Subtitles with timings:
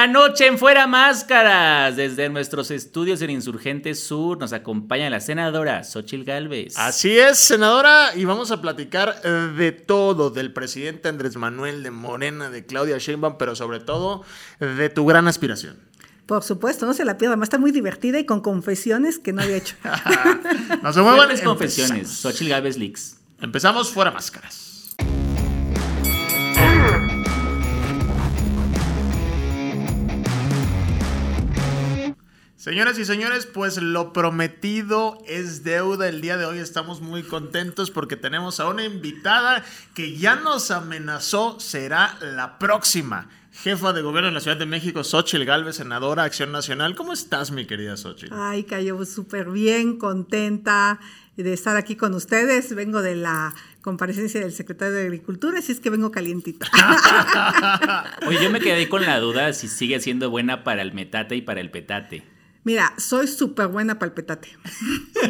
[0.00, 5.84] Esta noche en Fuera Máscaras, desde nuestros estudios en Insurgentes Sur, nos acompaña la senadora
[5.84, 6.78] Xochil Gálvez.
[6.78, 11.90] Así es, senadora, y vamos a platicar eh, de todo, del presidente Andrés Manuel, de
[11.90, 14.24] Morena, de Claudia Sheinbaum, pero sobre todo
[14.58, 15.76] de tu gran aspiración.
[16.24, 19.42] Por supuesto, no se la pierda, además está muy divertida y con confesiones que no
[19.42, 19.76] había hecho.
[20.82, 21.28] no se muevan.
[21.44, 22.08] confesiones?
[22.08, 23.18] Xochil Gálvez Leaks.
[23.38, 24.69] Empezamos Fuera Máscaras.
[32.60, 36.10] Señoras y señores, pues lo prometido es deuda.
[36.10, 39.64] El día de hoy estamos muy contentos porque tenemos a una invitada
[39.94, 45.02] que ya nos amenazó será la próxima jefa de gobierno de la Ciudad de México,
[45.02, 46.94] Xochitl Galvez, senadora Acción Nacional.
[46.96, 48.34] ¿Cómo estás, mi querida Xochitl?
[48.34, 51.00] Ay, cayó súper bien, contenta
[51.38, 52.74] de estar aquí con ustedes.
[52.74, 56.70] Vengo de la comparecencia del secretario de Agricultura, así es que vengo calientita.
[58.26, 61.40] Oye, yo me quedé con la duda si sigue siendo buena para el metate y
[61.40, 62.38] para el petate.
[62.70, 64.56] Mira, soy súper buena para el petate.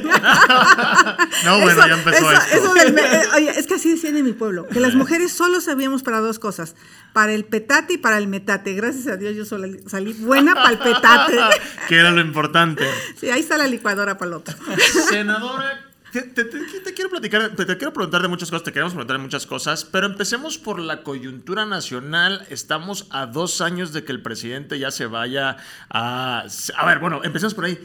[1.46, 2.76] no, bueno, ya empezó esto.
[2.76, 6.20] Eh, oye, es que así decían en mi pueblo, que las mujeres solo sabíamos para
[6.20, 6.76] dos cosas,
[7.14, 8.74] para el petate y para el metate.
[8.74, 11.38] Gracias a Dios yo solo salí buena para el petate.
[11.88, 12.84] que era lo importante.
[13.18, 14.54] Sí, ahí está la licuadora para el otro.
[15.08, 19.46] Senadora, te, quiero platicar, te, quiero preguntar de muchas cosas, te queremos preguntar de muchas
[19.46, 22.46] cosas, pero empecemos por la coyuntura nacional.
[22.50, 25.56] Estamos a dos años de que el presidente ya se vaya
[25.88, 26.44] a...
[26.76, 27.78] A ver, bueno, empecemos por ahí.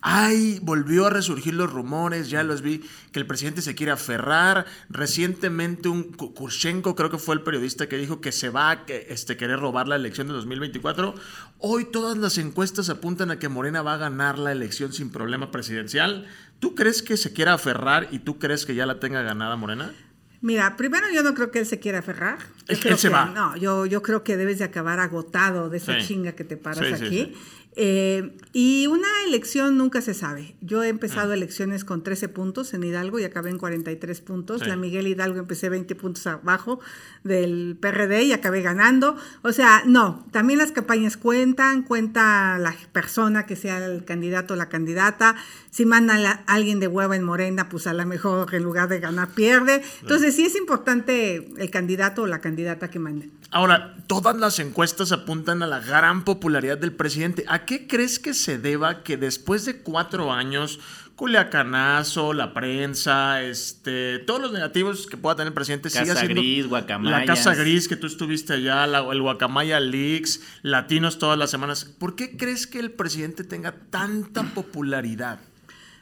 [0.00, 4.66] Ay, volvió a resurgir los rumores, ya los vi, que el presidente se quiere aferrar.
[4.88, 9.36] Recientemente un Kurchenko, creo que fue el periodista que dijo que se va a este,
[9.36, 11.14] querer robar la elección de 2024.
[11.58, 15.50] Hoy todas las encuestas apuntan a que Morena va a ganar la elección sin problema
[15.50, 16.26] presidencial.
[16.60, 19.92] ¿Tú crees que se quiera aferrar y tú crees que ya la tenga ganada Morena?
[20.40, 22.38] Mira, primero yo no creo que él se quiera aferrar.
[22.68, 23.26] Es que él se va.
[23.26, 27.00] No, yo, yo creo que debes de acabar agotado de esa chinga que te paras
[27.00, 27.34] aquí.
[27.80, 30.56] Eh, y una elección nunca se sabe.
[30.60, 31.34] Yo he empezado mm.
[31.34, 34.66] elecciones con 13 puntos en Hidalgo y acabé en 43 puntos.
[34.66, 36.80] La Miguel Hidalgo empecé 20 puntos abajo
[37.22, 39.16] del PRD y acabé ganando.
[39.42, 44.56] O sea, no, también las campañas cuentan, cuenta la persona que sea el candidato o
[44.56, 45.36] la candidata.
[45.70, 48.98] Si manda a alguien de hueva en Morena, pues a lo mejor en lugar de
[48.98, 49.82] ganar pierde.
[50.00, 53.30] Entonces sí es importante el candidato o la candidata que manden.
[53.50, 57.44] Ahora, todas las encuestas apuntan a la gran popularidad del presidente.
[57.48, 60.80] ¿A qué crees que se deba que después de cuatro años,
[61.16, 66.40] Culiacanazo, la prensa, este, todos los negativos que pueda tener el presidente Casa siga siendo
[66.40, 66.66] gris,
[67.02, 71.84] La Casa Gris que tú estuviste allá, el Guacamaya Leaks, latinos todas las semanas.
[71.84, 75.38] ¿Por qué crees que el presidente tenga tanta popularidad?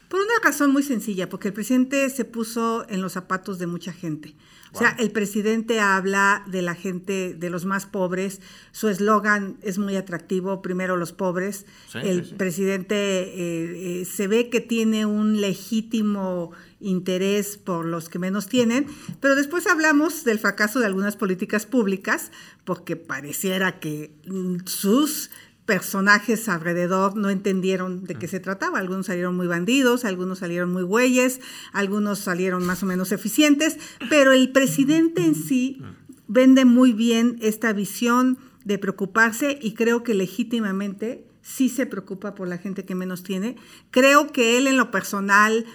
[0.07, 3.91] Por una razón muy sencilla, porque el presidente se puso en los zapatos de mucha
[3.91, 4.35] gente.
[4.73, 8.41] O sea, el presidente habla de la gente, de los más pobres.
[8.71, 11.65] Su eslogan es muy atractivo, primero los pobres.
[11.95, 18.47] el presidente eh, eh, se ve que tiene un legítimo interés por los que menos
[18.47, 18.85] tienen,
[19.19, 22.31] pero después hablamos del fracaso de algunas políticas públicas,
[22.65, 25.31] porque pareciera que mm, sus
[25.67, 28.79] personajes alrededor no entendieron de qué se trataba.
[28.79, 31.41] Algunos salieron muy bandidos, algunos salieron muy güeyes,
[31.73, 33.77] algunos salieron más o menos eficientes,
[34.09, 35.81] pero el presidente en sí
[36.27, 42.47] vende muy bien esta visión de preocuparse y creo que legítimamente sí se preocupa por
[42.47, 43.57] la gente que menos tiene.
[43.91, 45.65] Creo que él en lo personal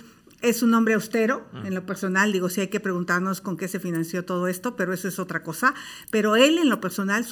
[0.41, 3.79] es un hombre austero, en lo personal, digo, sí hay que preguntarnos con qué se
[3.79, 5.75] financió todo esto, pero eso es otra cosa.
[6.11, 7.27] Pero él en lo personal,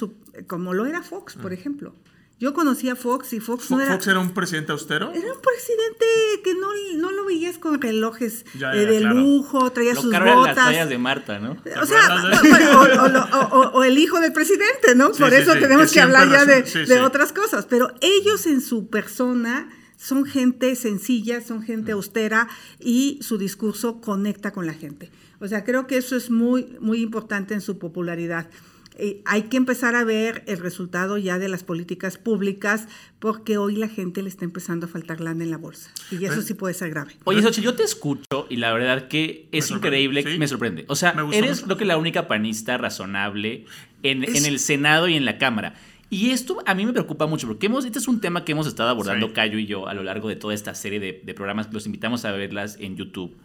[0.47, 1.95] como lo era Fox, por ejemplo,
[2.41, 3.93] yo conocí a Fox y Fox no era...
[3.93, 5.11] ¿Fox era un presidente austero?
[5.13, 6.05] Era un presidente
[6.43, 10.47] que no, no lo veías con relojes eh, de lujo, traía sus botas.
[10.47, 11.55] las tallas de Marta, ¿no?
[11.79, 15.11] O sea, o, el hijo del presidente, ¿no?
[15.11, 17.67] Por eso tenemos que, hablar ya de, de otras cosas.
[17.69, 22.47] Pero ellos en su persona son gente sencilla, son gente austera
[22.79, 25.11] y su discurso conecta con la gente.
[25.39, 28.49] O sea, creo que eso es muy, muy importante en su popularidad.
[28.97, 32.87] Eh, hay que empezar a ver el resultado ya de las políticas públicas
[33.19, 36.41] porque hoy la gente le está empezando a faltar lana en la bolsa y eso
[36.41, 37.13] sí puede ser grave.
[37.23, 40.83] Oye, Xochitl, yo te escucho y la verdad que es increíble, me sorprende.
[40.87, 43.65] O sea, eres creo que la única panista razonable
[44.03, 45.75] en, el Senado y en la Cámara.
[46.09, 48.67] Y esto a mí me preocupa mucho porque hemos, este es un tema que hemos
[48.67, 51.71] estado abordando Cayo y yo a lo largo de toda esta serie de, de programas.
[51.71, 53.37] Los invitamos a verlas en YouTube.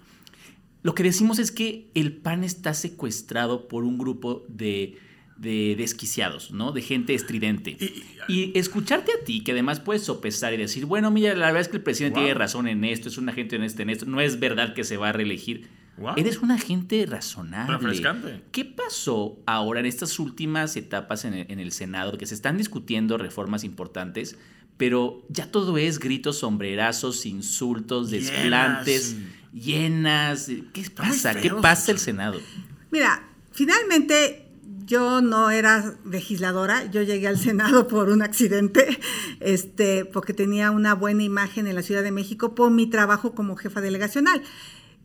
[0.82, 4.98] Lo que decimos es que el PAN está secuestrado por un grupo de
[5.36, 6.72] de desquiciados, ¿no?
[6.72, 7.76] De gente estridente.
[8.28, 11.68] Y, escucharte a ti, que además puedes sopesar y decir, bueno, mira, la verdad es
[11.68, 14.40] que el presidente tiene razón en esto, es una gente honesta en esto, no es
[14.40, 15.68] verdad que se va a reelegir.
[16.16, 17.76] Eres una gente razonable.
[17.76, 18.42] Refrescante.
[18.52, 23.64] ¿Qué pasó ahora en estas últimas etapas en el, Senado, que se están discutiendo reformas
[23.64, 24.36] importantes,
[24.76, 29.16] pero ya todo es gritos, sombrerazos, insultos, desplantes,
[29.54, 30.50] llenas?
[30.74, 31.34] ¿Qué pasa?
[31.34, 32.40] ¿Qué pasa el Senado?
[32.90, 34.45] Mira, finalmente
[34.86, 38.98] yo no era legisladora, yo llegué al Senado por un accidente,
[39.40, 43.56] este, porque tenía una buena imagen en la Ciudad de México por mi trabajo como
[43.56, 44.42] jefa delegacional.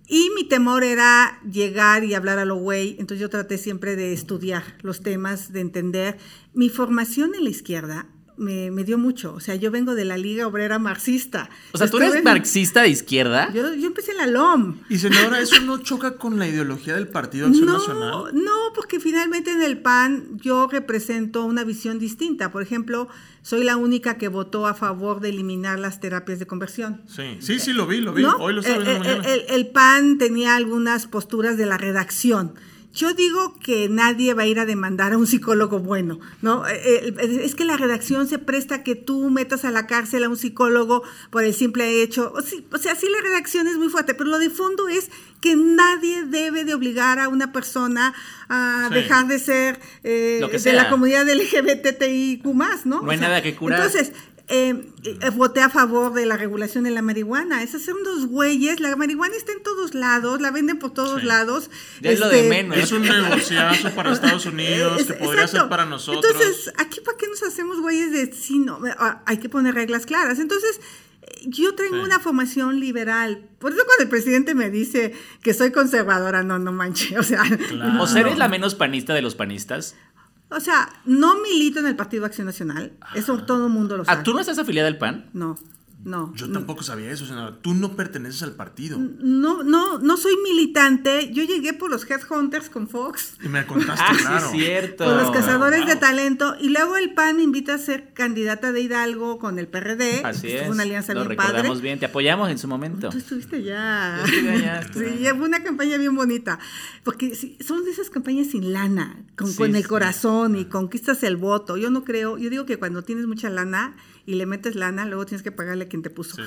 [0.07, 4.13] Y mi temor era llegar y hablar a lo güey, entonces yo traté siempre de
[4.13, 6.17] estudiar los temas, de entender.
[6.53, 8.07] Mi formación en la izquierda
[8.41, 9.33] me, dio mucho.
[9.33, 11.49] O sea, yo vengo de la Liga Obrera Marxista.
[11.71, 13.51] O sea, ¿tú eres marxista de izquierda?
[13.53, 14.77] Yo, empecé en la LOM.
[14.89, 18.31] Y señora, ¿eso no choca con la ideología del Partido Acción no, Nacional?
[18.33, 22.51] No, porque finalmente en el PAN yo represento una visión distinta.
[22.51, 23.07] Por ejemplo,
[23.43, 27.01] soy la única que votó a favor de eliminar las terapias de conversión.
[27.07, 28.23] Sí, sí, sí, lo vi, lo vi.
[28.23, 32.53] Hoy lo estaba viendo el, el PAN tenía algunas posturas de la redacción
[32.93, 36.67] yo digo que nadie va a ir a demandar a un psicólogo bueno, ¿no?
[36.67, 40.25] Eh, eh, es que la redacción se presta a que tú metas a la cárcel
[40.25, 42.33] a un psicólogo por el simple hecho.
[42.35, 45.09] O, sea, sí la redacción es muy fuerte, pero lo de fondo es
[45.39, 48.13] que nadie debe de obligar a una persona
[48.49, 52.45] a dejar de ser eh, de la comunidad LGBTIQ+,
[52.85, 53.01] ¿no?
[53.01, 53.79] No hay nada que curar.
[53.79, 54.11] Entonces,
[54.53, 57.63] eh, eh, voté a favor de la regulación de la marihuana.
[57.63, 58.81] Esos son dos güeyes.
[58.81, 61.69] La marihuana está en todos lados, la venden por todos lados.
[62.01, 62.77] es lo de este, menos.
[62.77, 66.25] Es un negociazo para Estados Unidos que podría ser para nosotros.
[66.25, 68.79] Entonces, ¿aquí para qué nos hacemos güeyes de sí, no?
[68.99, 70.37] Ah, hay que poner reglas claras.
[70.37, 70.81] Entonces,
[71.45, 73.47] yo tengo una formación liberal.
[73.57, 77.17] Por eso cuando el presidente me dice que soy conservadora, no, no manche.
[77.17, 77.43] O sea,
[78.01, 79.95] ¿O sea, eres la menos panista de los panistas?
[80.51, 82.91] O sea, no milito en el Partido Acción Nacional.
[83.15, 84.19] Eso todo el mundo lo sabe.
[84.19, 85.29] ¿Ah, ¿Tú no estás afiliada al PAN?
[85.33, 85.57] No.
[86.03, 86.33] No.
[86.35, 87.57] Yo tampoco sabía eso, senadora.
[87.61, 88.97] Tú no perteneces al partido.
[88.97, 91.31] No, no, no soy militante.
[91.31, 93.37] Yo llegué por los Headhunters con Fox.
[93.43, 94.51] Y me contaste, ah, claro.
[94.51, 95.05] Sí, cierto.
[95.05, 96.55] Por los cazadores de talento.
[96.59, 100.23] Y luego el PAN me invita a ser candidata de Hidalgo con el PRD.
[100.23, 100.63] Así es.
[100.63, 101.99] Fue una alianza Lo bien recordamos bien.
[101.99, 103.09] Te apoyamos en su momento.
[103.09, 104.23] Tú estuviste ya.
[104.25, 104.81] Yo allá.
[104.91, 106.57] sí, fue una campaña bien bonita.
[107.03, 111.77] Porque son de esas campañas sin lana, con, con el corazón y conquistas el voto.
[111.77, 112.39] Yo no creo.
[112.39, 113.95] Yo digo que cuando tienes mucha lana
[114.25, 116.41] y le metes lana, luego tienes que pagarle a quien te puso.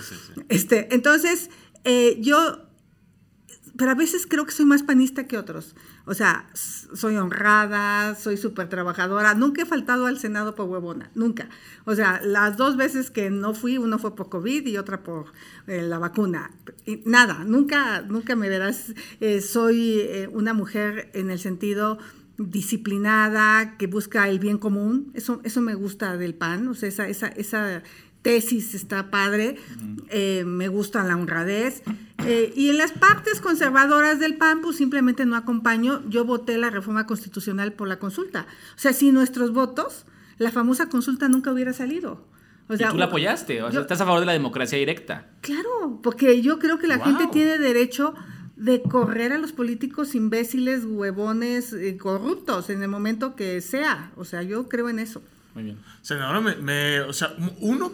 [0.48, 1.50] Este, entonces,
[1.84, 2.68] eh, yo,
[3.76, 5.74] pero a veces creo que soy más panista que otros.
[6.06, 9.34] O sea, soy honrada, soy súper trabajadora.
[9.34, 11.48] Nunca he faltado al Senado por huevona, nunca.
[11.84, 15.32] O sea, las dos veces que no fui, una fue por COVID y otra por
[15.66, 16.50] eh, la vacuna.
[17.04, 18.94] nada, nunca, nunca me verás.
[19.20, 21.98] Eh, soy una mujer en el sentido
[22.38, 25.10] disciplinada, que busca el bien común.
[25.14, 27.82] Eso, eso me gusta del PAN, o sea, esa, esa, esa
[28.24, 29.56] tesis está padre,
[30.08, 31.82] eh, me gusta la honradez.
[32.26, 36.02] Eh, y en las partes conservadoras del PAN, pues simplemente no acompaño.
[36.08, 38.46] Yo voté la reforma constitucional por la consulta.
[38.76, 40.06] O sea, sin nuestros votos,
[40.38, 42.26] la famosa consulta nunca hubiera salido.
[42.68, 43.62] O sea, ¿Y tú la apoyaste?
[43.62, 45.26] O sea, ¿estás a favor de la democracia directa?
[45.42, 48.14] Claro, porque yo creo que la gente tiene derecho
[48.56, 54.12] de correr a los políticos imbéciles, huevones, eh, corruptos en el momento que sea.
[54.16, 55.22] O sea, yo creo en eso.
[55.54, 55.78] Muy bien.
[56.02, 57.92] Senadora, me, o sea, uno,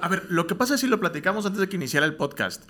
[0.00, 2.62] a ver, lo que pasa es si lo platicamos antes de que iniciara el podcast.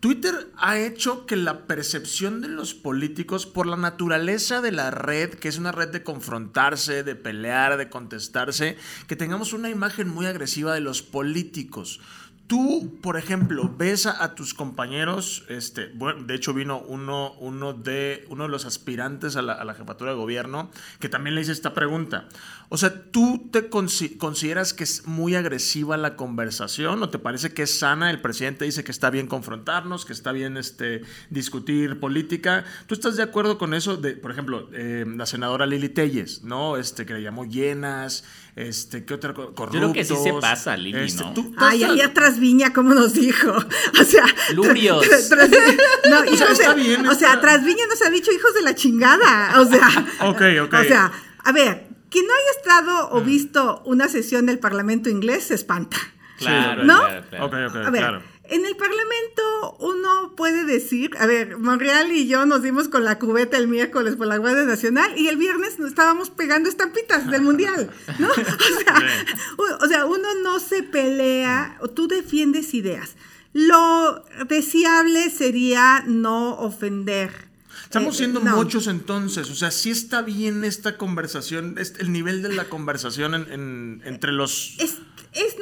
[0.00, 5.30] Twitter ha hecho que la percepción de los políticos, por la naturaleza de la red,
[5.30, 8.76] que es una red de confrontarse, de pelear, de contestarse,
[9.08, 12.00] que tengamos una imagen muy agresiva de los políticos.
[12.48, 18.24] Tú, por ejemplo, ves a, tus compañeros, este, bueno, de hecho vino uno, uno, de,
[18.30, 21.52] uno de los aspirantes a la, a la jefatura de gobierno, que también le hice
[21.52, 22.26] esta pregunta.
[22.70, 27.62] O sea, ¿tú te consideras que es muy agresiva la conversación o te parece que
[27.62, 28.10] es sana?
[28.10, 31.00] El presidente dice que está bien confrontarnos, que está bien este,
[31.30, 32.66] discutir política.
[32.86, 33.96] ¿Tú estás de acuerdo con eso?
[33.96, 36.76] De, por ejemplo, eh, la senadora Lili Telles, ¿no?
[36.76, 38.24] Este, que le llamó llenas,
[38.54, 39.72] este, ¿qué otra cosa?
[39.72, 41.32] Yo creo que sí se pasa, Lili, este, ¿no?
[41.56, 43.52] Ay, ahí atrás Viña, ¿cómo nos dijo?
[44.00, 44.24] O sea...
[44.54, 45.04] Lurios.
[46.08, 48.74] no, o sea, está bien, o sea, tras Viña nos ha dicho hijos de la
[48.74, 49.60] chingada.
[49.60, 49.88] O sea...
[50.28, 50.74] ok, ok.
[50.74, 51.12] O sea,
[51.44, 53.24] a ver, quien no haya estado o mm.
[53.24, 55.96] visto una sesión del Parlamento inglés se espanta.
[56.38, 57.00] Claro, ¿no?
[57.30, 62.62] Claro, a ver, En el Parlamento uno puede decir, a ver, Monreal y yo nos
[62.62, 66.30] dimos con la cubeta el miércoles por la Guardia Nacional y el viernes nos estábamos
[66.30, 68.28] pegando estampitas del Mundial, ¿no?
[69.80, 73.16] O sea, uno no se pelea, tú defiendes ideas.
[73.52, 77.48] Lo deseable sería no ofender
[77.88, 82.52] Estamos eh, siendo muchos entonces, o sea, sí está bien esta conversación, el nivel de
[82.52, 83.34] la conversación
[84.04, 84.76] entre los...
[84.78, 84.98] Es,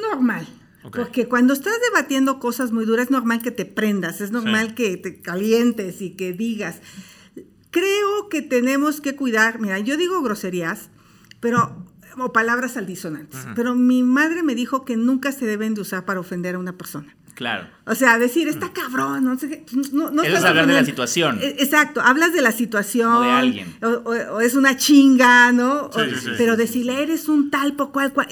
[0.01, 0.45] normal.
[0.91, 4.97] Porque cuando estás debatiendo cosas muy duras es normal que te prendas, es normal que
[4.97, 6.81] te calientes y que digas.
[7.71, 10.89] creo que tenemos que cuidar, mira, yo digo groserías,
[11.39, 11.85] pero
[12.19, 16.19] o palabras altisonantes, pero mi madre me dijo que nunca se deben de usar para
[16.19, 17.15] ofender a una persona.
[17.35, 17.67] Claro.
[17.85, 19.65] O sea, decir, está cabrón, no sé qué.
[19.93, 21.37] No, no es hablar de la situación.
[21.39, 23.13] E, exacto, hablas de la situación.
[23.13, 23.77] O de alguien.
[23.83, 25.91] O, es una chinga, ¿no?
[25.93, 28.27] Sí, sí, pero decirle, eres un tal, por cual, cual.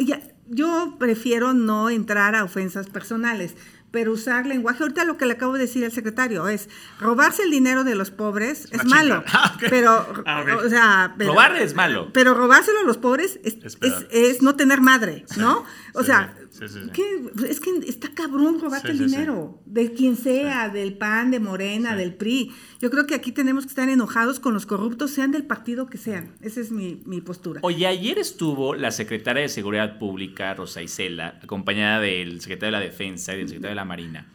[0.47, 3.55] Yo prefiero no entrar a ofensas personales
[3.91, 4.83] pero usar lenguaje.
[4.83, 8.11] Ahorita lo que le acabo de decir al secretario es, robarse el dinero de los
[8.11, 9.23] pobres es malo.
[9.37, 11.15] Ah, pero, ah, o sea...
[11.17, 12.11] Robar es malo.
[12.13, 13.57] Pero robárselo a los pobres es,
[14.11, 15.65] es, no tener madre, ¿no?
[15.93, 21.39] O sea, es que está cabrón robarte el dinero, de quien sea, del PAN, de
[21.39, 22.53] Morena, del PRI.
[22.79, 25.97] Yo creo que aquí tenemos que estar enojados con los corruptos, sean del partido que
[25.97, 26.35] sean.
[26.41, 27.59] Esa es mi, postura.
[27.63, 32.91] Oye, ayer estuvo la secretaria de Seguridad Pública, Rosa Isela, acompañada del secretario de la
[32.91, 34.27] Defensa y del secretario de la Marina.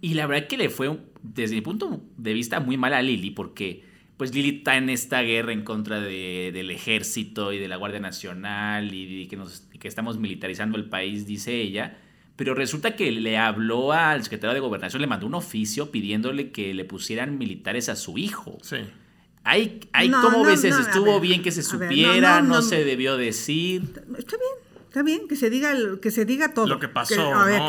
[0.00, 3.30] Y la verdad que le fue, desde mi punto de vista, muy mal a Lili,
[3.30, 3.84] porque
[4.16, 8.94] pues Lili está en esta guerra en contra del ejército y de la Guardia Nacional
[8.94, 11.98] y, que, nos, que estamos militarizando el país, dice ella.
[12.36, 16.74] Pero resulta que le habló al secretario de Gobernación, le mandó un oficio pidiéndole que
[16.74, 18.58] le pusieran militares a su hijo.
[18.62, 18.76] Sí.
[19.44, 20.80] Hay, hay ¿Cómo ves eso?
[20.80, 22.42] ¿Estuvo bien que se supiera?
[22.42, 23.82] no, se debió decir?
[24.18, 24.65] Está bien.
[24.96, 26.66] Está bien que se diga que se diga todo.
[26.66, 27.14] Lo que pasó.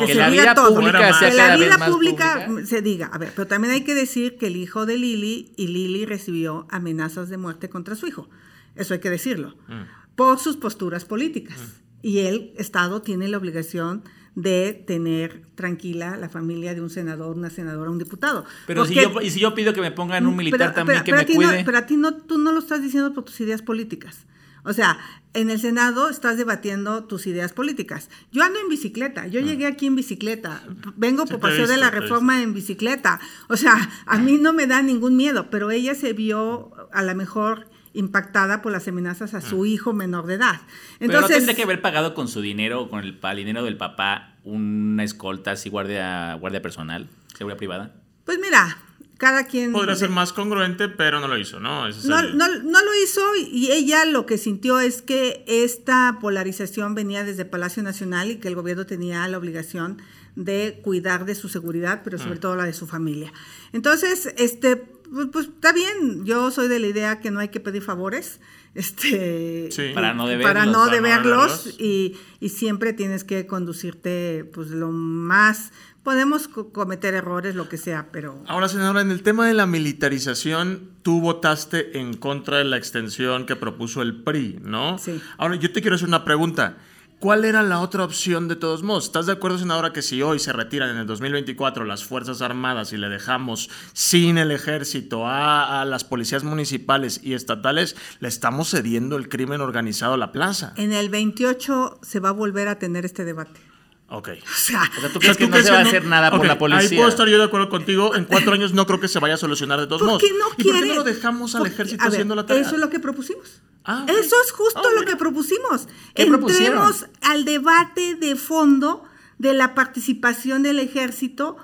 [0.06, 3.10] Que, la vida pública sea que la vida pública, se diga.
[3.12, 6.66] A ver, pero también hay que decir que el hijo de Lili y Lili recibió
[6.70, 8.30] amenazas de muerte contra su hijo.
[8.76, 9.56] Eso hay que decirlo.
[9.68, 9.82] Mm.
[10.16, 11.58] Por sus posturas políticas.
[11.58, 12.06] Mm.
[12.06, 14.04] Y el Estado tiene la obligación
[14.34, 18.46] de tener tranquila la familia de un senador, una senadora, un diputado.
[18.66, 21.26] Pero si yo, y si yo pido que me pongan un militar también que me
[21.26, 21.62] cuide.
[21.62, 24.24] pero a ti no, tú no lo estás diciendo por tus ideas políticas.
[24.64, 24.98] O sea,
[25.34, 28.10] en el Senado estás debatiendo tus ideas políticas.
[28.32, 29.42] Yo ando en bicicleta, yo ah.
[29.42, 30.62] llegué aquí en bicicleta,
[30.96, 33.20] vengo por paseo de la reforma en bicicleta.
[33.48, 37.14] O sea, a mí no me da ningún miedo, pero ella se vio a lo
[37.14, 39.68] mejor impactada por las amenazas a su ah.
[39.68, 40.60] hijo menor de edad.
[41.00, 44.36] Entonces, pero no tendría que haber pagado con su dinero, con el, dinero del papá,
[44.44, 47.94] una escolta así, guardia, guardia personal, seguridad privada.
[48.24, 48.78] Pues mira,
[49.18, 49.72] cada quien...
[49.72, 51.88] Podría ser más congruente, pero no lo hizo, ¿no?
[51.88, 57.44] no, no, lo hizo y ella lo que sintió es que esta polarización venía desde
[57.44, 60.00] Palacio Nacional y que el gobierno tenía la obligación
[60.36, 62.40] de cuidar de su seguridad, pero sobre mm.
[62.40, 63.32] todo la de su familia.
[63.72, 67.58] Entonces, este, pues, pues, está bien, yo soy de la idea que no hay que
[67.58, 68.40] pedir favores,
[68.74, 74.92] este, para no deberlos, para no deberlos y, y siempre tienes que conducirte pues lo
[74.92, 75.72] más
[76.08, 78.42] podemos cometer errores, lo que sea, pero...
[78.46, 83.44] Ahora, senadora, en el tema de la militarización, tú votaste en contra de la extensión
[83.44, 84.96] que propuso el PRI, ¿no?
[84.96, 85.20] Sí.
[85.36, 86.78] Ahora, yo te quiero hacer una pregunta.
[87.18, 89.04] ¿Cuál era la otra opción de todos modos?
[89.04, 92.94] ¿Estás de acuerdo, senadora, que si hoy se retiran en el 2024 las Fuerzas Armadas
[92.94, 98.70] y le dejamos sin el ejército a, a, las policías municipales y estatales, le estamos
[98.70, 100.72] cediendo el crimen organizado a la plaza?
[100.78, 103.67] En el 28 se va a volver a tener este debate.
[104.10, 104.30] Ok.
[104.42, 106.88] O sea, ¿tú crees que no se va a hacer nada por la policía?
[106.88, 108.14] Ahí puedo estar yo de acuerdo contigo.
[108.14, 110.22] En cuatro años no creo que se vaya a solucionar de todos modos.
[110.22, 112.62] No ¿Y por qué no lo dejamos al ejército haciendo la tarea?
[112.62, 113.60] Eso es lo que propusimos.
[113.84, 115.88] Ah, eso es justo ah, lo que propusimos.
[116.14, 119.04] ¿Qué Entremos al debate de fondo
[119.38, 121.56] de la participación del ejército,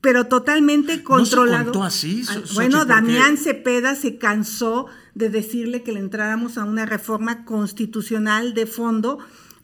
[0.00, 1.72] pero totalmente controlado.
[1.72, 2.24] ¿No se así?
[2.54, 8.66] Bueno, Damián Cepeda se cansó de decirle que le entráramos a una reforma constitucional de
[8.66, 9.18] fondo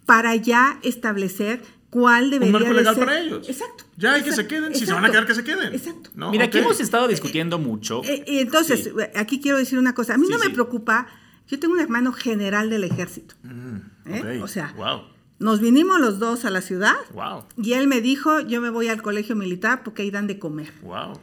[0.07, 3.05] para ya establecer cuál debería un marco legal ser.
[3.05, 3.49] para ellos.
[3.49, 3.85] Exacto.
[3.97, 5.75] Ya hay que se queden, si se van a quedar que se queden.
[5.75, 6.11] Exacto.
[6.31, 8.03] Mira, aquí hemos estado discutiendo mucho.
[8.05, 10.15] Eh, eh, entonces, aquí quiero decir una cosa.
[10.15, 11.09] A mí no me preocupa,
[11.49, 13.35] yo tengo un hermano general del ejército.
[13.43, 14.41] Mm, ¿eh?
[14.43, 15.03] O sea, wow.
[15.41, 16.97] Nos vinimos los dos a la ciudad.
[17.15, 17.47] Wow.
[17.57, 20.71] Y él me dijo, yo me voy al colegio militar porque ahí dan de comer.
[20.83, 21.19] Wow.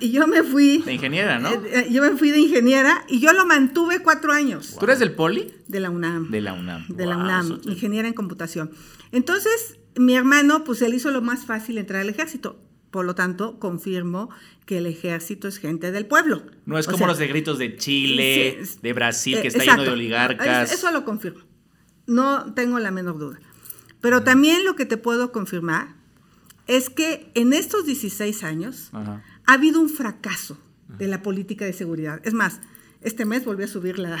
[0.00, 0.78] Y, y, yo me fui...
[0.78, 1.50] De ingeniera, ¿no?
[1.52, 4.74] Eh, yo me fui de ingeniera y yo lo mantuve cuatro años.
[4.80, 5.52] ¿Tú eres del poli?
[5.66, 6.30] De la UNAM.
[6.30, 6.88] De la UNAM.
[6.88, 8.70] De la UNAM, ingeniera en computación.
[9.12, 12.60] Entonces, mi hermano, pues él hizo lo más fácil entrar al ejército.
[12.90, 14.30] Por lo tanto, confirmo
[14.64, 16.42] que el ejército es gente del pueblo.
[16.64, 20.72] No es como los de gritos de Chile, de Brasil, que está lleno de oligarcas.
[20.72, 21.42] Eso lo confirmo.
[22.06, 23.40] No tengo la menor duda.
[24.00, 25.96] Pero también lo que te puedo confirmar
[26.66, 30.58] es que en estos 16 años ha habido un fracaso
[30.98, 32.20] de la política de seguridad.
[32.24, 32.60] Es más,
[33.02, 34.18] este mes volvió a subir la,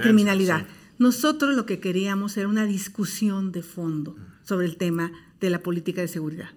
[0.00, 0.66] criminalidad.
[0.98, 6.00] Nosotros lo que queríamos era una discusión de fondo sobre el tema de la política
[6.00, 6.48] de seguridad.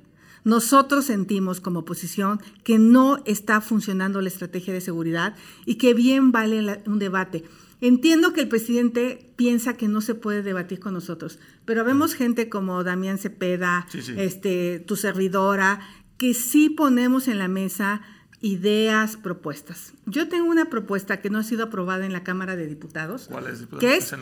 [0.44, 6.32] Nosotros sentimos como oposición que no está funcionando la estrategia de seguridad y que bien
[6.32, 7.44] vale un debate.
[7.82, 12.50] Entiendo que el presidente piensa que no se puede debatir con nosotros, pero vemos gente
[12.50, 15.80] como Damián Cepeda, Este, tu servidora,
[16.18, 18.02] que sí ponemos en la mesa
[18.42, 19.94] ideas, propuestas.
[20.06, 23.48] Yo tengo una propuesta que no ha sido aprobada en la Cámara de Diputados, ¿Cuál
[23.48, 24.14] es, que es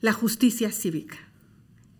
[0.00, 1.18] la justicia cívica.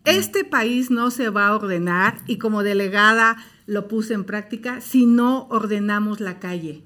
[0.05, 5.07] Este país no se va a ordenar y como delegada lo puse en práctica si
[5.07, 6.83] no ordenamos la calle.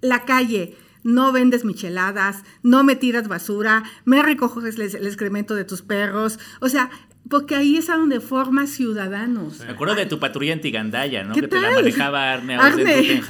[0.00, 5.82] La calle, no vendes micheladas, no me tiras basura, me recoges el, excremento de tus
[5.82, 6.38] perros.
[6.60, 6.90] O sea,
[7.28, 9.60] porque ahí es a donde formas ciudadanos.
[9.60, 11.34] Me acuerdo de tu patrulla en Tigandaya, ¿no?
[11.34, 13.22] que te la manejaba Arne, Arne.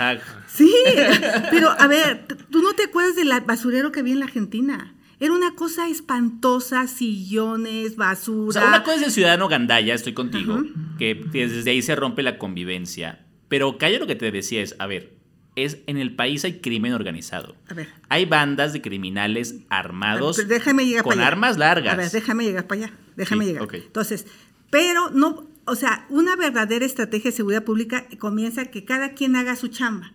[0.47, 0.75] Sí,
[1.51, 4.95] pero a ver, tú no te acuerdas del basurero que había en la Argentina.
[5.21, 8.49] Era una cosa espantosa, sillones, basura.
[8.49, 10.63] O sea, una cosa es el ciudadano Gandaya, estoy contigo,
[10.99, 13.25] que desde ahí se rompe la convivencia.
[13.49, 15.19] Pero calla lo que te decía es, a ver,
[15.57, 17.57] es en el país hay crimen organizado.
[17.69, 17.89] A ver.
[18.09, 20.41] Hay bandas de criminales armados
[21.03, 21.95] con armas largas.
[21.95, 22.95] A ver, déjame llegar para allá.
[23.17, 23.69] Déjame llegar.
[23.73, 24.27] Entonces,
[24.71, 29.57] pero no, o sea, una verdadera estrategia de seguridad pública comienza que cada quien haga
[29.57, 30.13] su chamba.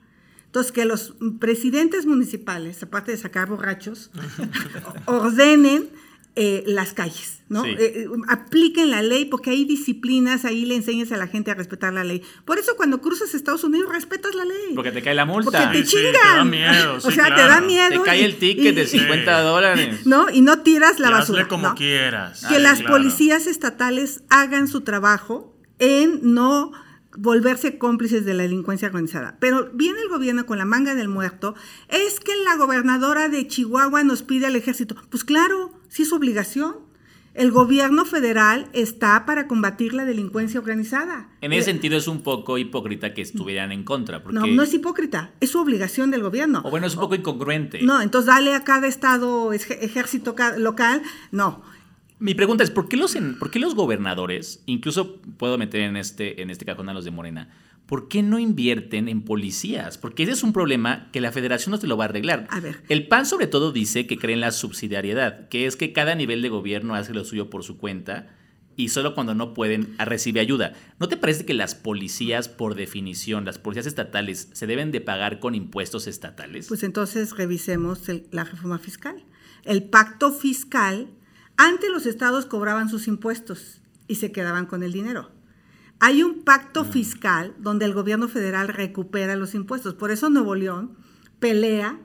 [0.53, 4.11] Entonces, que los presidentes municipales, aparte de sacar borrachos,
[5.07, 5.89] ordenen
[6.35, 7.65] eh, las calles, ¿no?
[7.65, 11.55] Eh, eh, apliquen la ley porque hay disciplinas, ahí le enseñas a la gente a
[11.55, 12.21] respetar la ley.
[12.45, 14.75] Por eso cuando cruzas Estados Unidos respetas la ley.
[14.75, 15.49] Porque te cae la multa.
[15.59, 16.13] Porque te chingan.
[16.13, 16.97] te da miedo.
[17.03, 18.03] o sea, te da miedo.
[18.03, 20.05] Te cae el ticket de 50 dólares.
[20.05, 20.29] ¿No?
[20.29, 21.47] Y no tiras la basura.
[21.47, 22.45] como quieras.
[22.45, 26.73] Que las policías estatales hagan su trabajo en no
[27.17, 29.37] volverse cómplices de la delincuencia organizada.
[29.39, 31.55] Pero viene el gobierno con la manga del muerto,
[31.89, 34.95] es que la gobernadora de Chihuahua nos pide al ejército.
[35.09, 36.75] Pues claro, sí es su obligación.
[37.33, 41.29] El gobierno federal está para combatir la delincuencia organizada.
[41.41, 44.21] En ese sentido es un poco hipócrita que estuvieran en contra.
[44.29, 46.61] No, no es hipócrita, es su obligación del gobierno.
[46.63, 47.81] O bueno, es un poco incongruente.
[47.81, 51.01] No, entonces dale a cada estado ejército local.
[51.31, 51.63] No,
[52.19, 56.41] mi pregunta es, ¿por qué, los, ¿por qué los gobernadores, incluso puedo meter en este,
[56.41, 57.49] en este cajón a los de Morena,
[57.85, 59.97] ¿por qué no invierten en policías?
[59.97, 62.47] Porque ese es un problema que la federación no te lo va a arreglar.
[62.49, 62.81] A ver.
[62.89, 66.41] El PAN sobre todo dice que cree en la subsidiariedad, que es que cada nivel
[66.41, 68.35] de gobierno hace lo suyo por su cuenta
[68.75, 70.73] y solo cuando no pueden recibe ayuda.
[70.99, 75.39] ¿No te parece que las policías, por definición, las policías estatales, se deben de pagar
[75.39, 76.67] con impuestos estatales?
[76.67, 79.23] Pues entonces revisemos la reforma fiscal.
[79.63, 81.09] El pacto fiscal
[81.57, 85.31] antes los estados cobraban sus impuestos y se quedaban con el dinero.
[85.99, 86.87] Hay un pacto mm.
[86.87, 89.93] fiscal donde el gobierno federal recupera los impuestos.
[89.93, 90.97] Por eso Nuevo León
[91.39, 91.99] pelea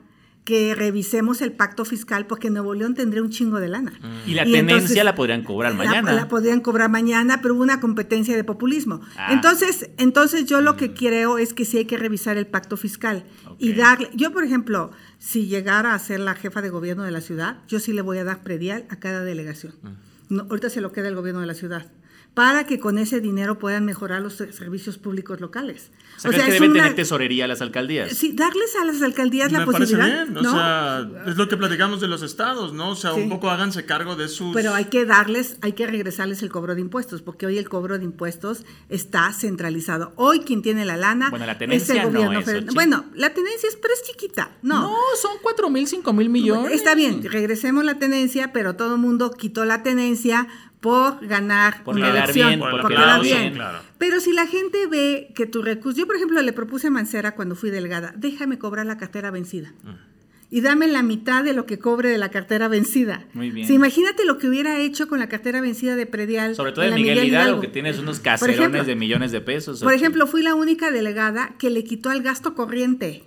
[0.49, 3.93] que revisemos el pacto fiscal porque Nuevo León tendría un chingo de lana.
[4.25, 6.11] Y la tenencia la podrían cobrar mañana.
[6.11, 8.99] La, podrían cobrar mañana, pero hubo una competencia de populismo.
[9.15, 9.31] Ah.
[9.31, 10.93] Entonces, entonces yo lo que mm.
[10.95, 13.25] creo es que sí hay que revisar el pacto fiscal
[13.59, 17.21] y darle, yo por ejemplo, si llegara a ser la jefa de gobierno de la
[17.21, 19.75] ciudad, yo sí le voy a dar predial a cada delegación.
[19.83, 20.35] Mm.
[20.35, 21.91] No, ahorita se lo queda el gobierno de la ciudad
[22.39, 25.91] para que con ese dinero puedan mejorar los servicios públicos locales.
[26.15, 28.15] O sea, que deben tener tesorería a las alcaldías.
[28.15, 30.25] Sí, darles a las alcaldías la posibilidad.
[30.25, 30.37] Bien.
[30.37, 32.91] O sea, es lo que platicamos de los estados, ¿no?
[32.91, 34.55] O sea, un poco háganse cargo de sus.
[34.55, 37.97] Pero hay que darles, hay que regresarles el cobro de impuestos, porque hoy el cobro
[37.97, 40.13] de impuestos está centralizado.
[40.15, 42.69] Hoy quien tiene la lana bueno, la tenencia es el gobierno federal.
[42.73, 44.51] Bueno, la tenencia es, pero es chiquita.
[44.61, 46.71] No, no son 4 mil, 5 mil millones.
[46.71, 50.47] Está bien, regresemos la tenencia, pero todo el mundo quitó la tenencia
[50.79, 53.57] por ganar por una elección, por, quedar bien.
[53.97, 57.35] Pero si la gente ve que tu recurso, yo por ejemplo le propuse a Mancera
[57.35, 59.73] cuando fui delegada, déjame cobrar la cartera vencida.
[59.83, 60.09] Mm.
[60.51, 63.27] Y dame la mitad de lo que cobre de la cartera vencida.
[63.33, 63.71] Muy bien.
[63.71, 66.55] imagínate lo que hubiera hecho con la cartera vencida de predial.
[66.55, 69.83] Sobre todo de Miguel, Hidalgo, que tienes unos caserones de millones de pesos.
[69.83, 73.25] Por ejemplo, fui la única delegada que le quitó al gasto corriente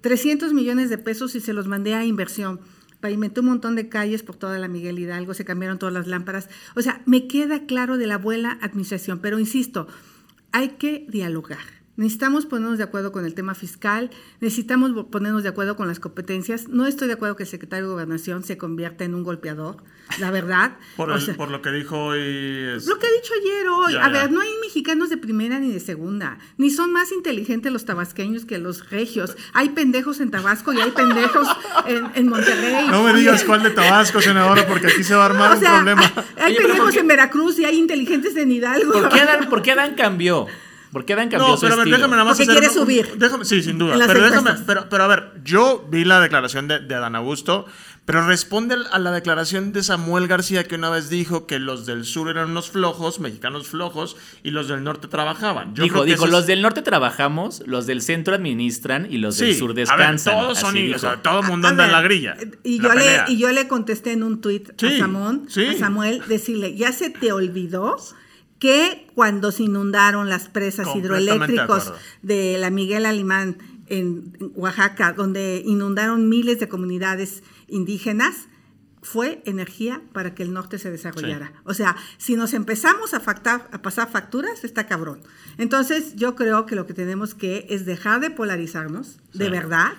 [0.00, 2.60] 300 millones de pesos y se los mandé a inversión
[3.00, 6.48] pavimentó un montón de calles por toda la Miguel Hidalgo, se cambiaron todas las lámparas.
[6.74, 9.86] O sea, me queda claro de la buena administración, pero insisto,
[10.52, 11.77] hay que dialogar.
[11.98, 16.68] Necesitamos ponernos de acuerdo con el tema fiscal, necesitamos ponernos de acuerdo con las competencias.
[16.68, 19.78] No estoy de acuerdo que el secretario de Gobernación se convierta en un golpeador,
[20.20, 20.76] la verdad.
[20.96, 21.08] por,
[21.50, 22.78] lo que dijo hoy.
[22.86, 23.96] Lo que ha dicho ayer hoy.
[23.96, 27.84] a ver, no hay mexicanos de primera ni de segunda, ni son más inteligentes los
[27.84, 29.36] tabasqueños que los regios.
[29.52, 31.48] Hay pendejos en Tabasco y hay pendejos
[32.14, 32.86] en, Monterrey.
[32.92, 36.12] No me digas cuál de Tabasco, senadora, porque aquí se va a armar un problema.
[36.36, 38.92] Hay, pendejos en Veracruz y hay inteligentes en Hidalgo.
[38.92, 40.46] ¿Por qué Adán, ¿por qué Adán cambió?
[40.92, 43.16] ¿Por qué Dan cambió no, pero a ver, déjame nada más Porque quiere subir.
[43.16, 43.96] Déjame, sí, sin duda.
[44.06, 47.66] Pero, déjame, pero, pero, a ver, yo vi la declaración de, de Adán Augusto,
[48.08, 52.06] pero responde a la declaración de Samuel García que una vez dijo que los del
[52.06, 55.74] sur eran unos flojos, mexicanos flojos, y los del norte trabajaban.
[55.74, 59.74] Yo dijo, dijo, los del norte trabajamos, los del centro administran y los del sur
[59.74, 60.32] descansan.
[60.32, 62.38] A ver, todos son, o sea, todo el mundo anda en la grilla.
[62.64, 66.92] Y yo, le, y yo le contesté en un tuit a, a Samuel, decirle, ¿ya
[66.92, 67.98] se te olvidó?
[68.58, 71.92] Que cuando se inundaron las presas hidroeléctricos
[72.22, 78.48] de la Miguel Alemán en Oaxaca, donde inundaron miles de comunidades indígenas,
[79.00, 81.52] fue energía para que el norte se desarrollara.
[81.64, 85.20] O sea, si nos empezamos a, a pasar facturas, está cabrón.
[85.56, 89.92] Entonces, yo creo que lo que tenemos que es dejar de polarizarnos, de verdad.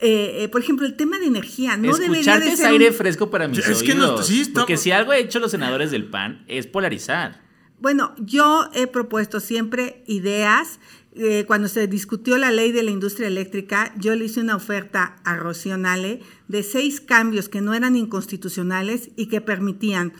[0.00, 3.48] Eh, eh, por ejemplo, el tema de energía no debería de ser aire fresco para
[3.48, 4.16] mis es Que no,
[4.54, 7.43] Porque si algo han hecho los senadores del PAN es polarizar.
[7.84, 10.80] Bueno, yo he propuesto siempre ideas
[11.12, 15.16] eh, cuando se discutió la ley de la industria eléctrica, yo le hice una oferta
[15.22, 20.14] a Rocío de seis cambios que no eran inconstitucionales y que permitían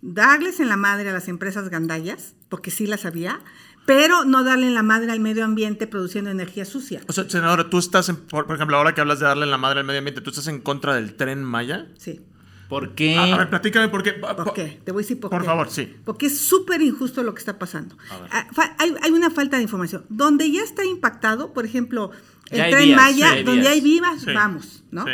[0.00, 3.40] darles en la madre a las empresas gandallas, porque sí las había,
[3.84, 7.02] pero no darle en la madre al medio ambiente produciendo energía sucia.
[7.06, 9.80] O sea, senadora, tú estás, por, ejemplo, ahora que hablas de darle en la madre
[9.80, 11.86] al medio ambiente, ¿tú estás en contra del tren Maya?
[11.98, 12.22] Sí.
[12.70, 13.16] ¿Por qué?
[13.16, 14.12] A, ver, platícame por qué.
[14.12, 14.80] ¿Por qué?
[14.84, 15.36] Te voy a decir por, qué.
[15.36, 15.92] Por favor, sí.
[16.04, 17.96] Porque es súper injusto lo que está pasando.
[18.30, 18.46] Ah,
[18.78, 20.06] hay, una falta de información.
[20.08, 22.12] Donde ya está impactado, por ejemplo,
[22.48, 25.04] el tren Maya, donde hay vivas, vamos, ¿no?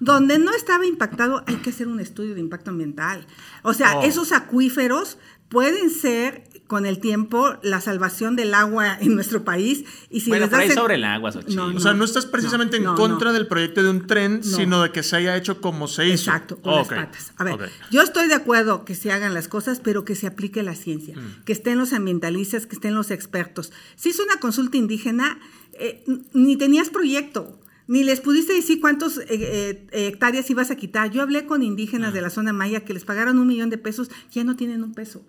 [0.00, 3.24] Donde no estaba impactado, hay que hacer un estudio de impacto ambiental.
[3.62, 4.02] O sea, oh.
[4.02, 5.16] esos acuíferos
[5.48, 9.84] pueden ser con el tiempo la salvación del agua en nuestro país.
[10.10, 13.32] Y si bueno, les sobre el agua, no, O sea, no estás precisamente en contra
[13.32, 16.30] del proyecto de un tren, sino de que se haya hecho como se hizo.
[16.30, 17.32] Exacto, con las patas.
[17.36, 20.62] A ver, yo estoy de acuerdo que se hagan las cosas, pero que se aplique
[20.62, 21.44] la ciencia, mm.
[21.44, 23.72] que estén los ambientalistas, que estén los expertos.
[23.94, 25.38] Si es una consulta indígena,
[25.74, 31.12] eh, ni tenías proyecto ni les pudiste decir cuántos eh, eh, hectáreas ibas a quitar.
[31.12, 34.10] Yo hablé con indígenas de la zona maya que les pagaron un millón de pesos,
[34.32, 35.24] ya no tienen un peso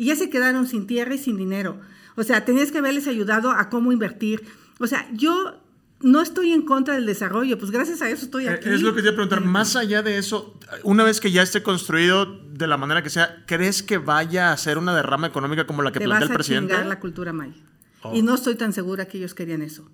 [0.00, 1.78] y ya se quedaron sin tierra y sin dinero.
[2.16, 4.42] O sea, tenías que haberles ayudado a cómo invertir.
[4.78, 5.60] O sea, yo
[6.00, 8.70] no estoy en contra del desarrollo, pues gracias a eso estoy eh, aquí.
[8.70, 12.24] Es lo que quería preguntar, más allá de eso, una vez que ya esté construido
[12.50, 15.92] de la manera que sea, ¿crees que vaya a ser una derrama económica como la
[15.92, 16.82] que plantea el presidente?
[16.82, 17.52] la cultura maya.
[18.12, 18.22] Y oh.
[18.22, 19.88] no estoy tan segura que ellos querían eso.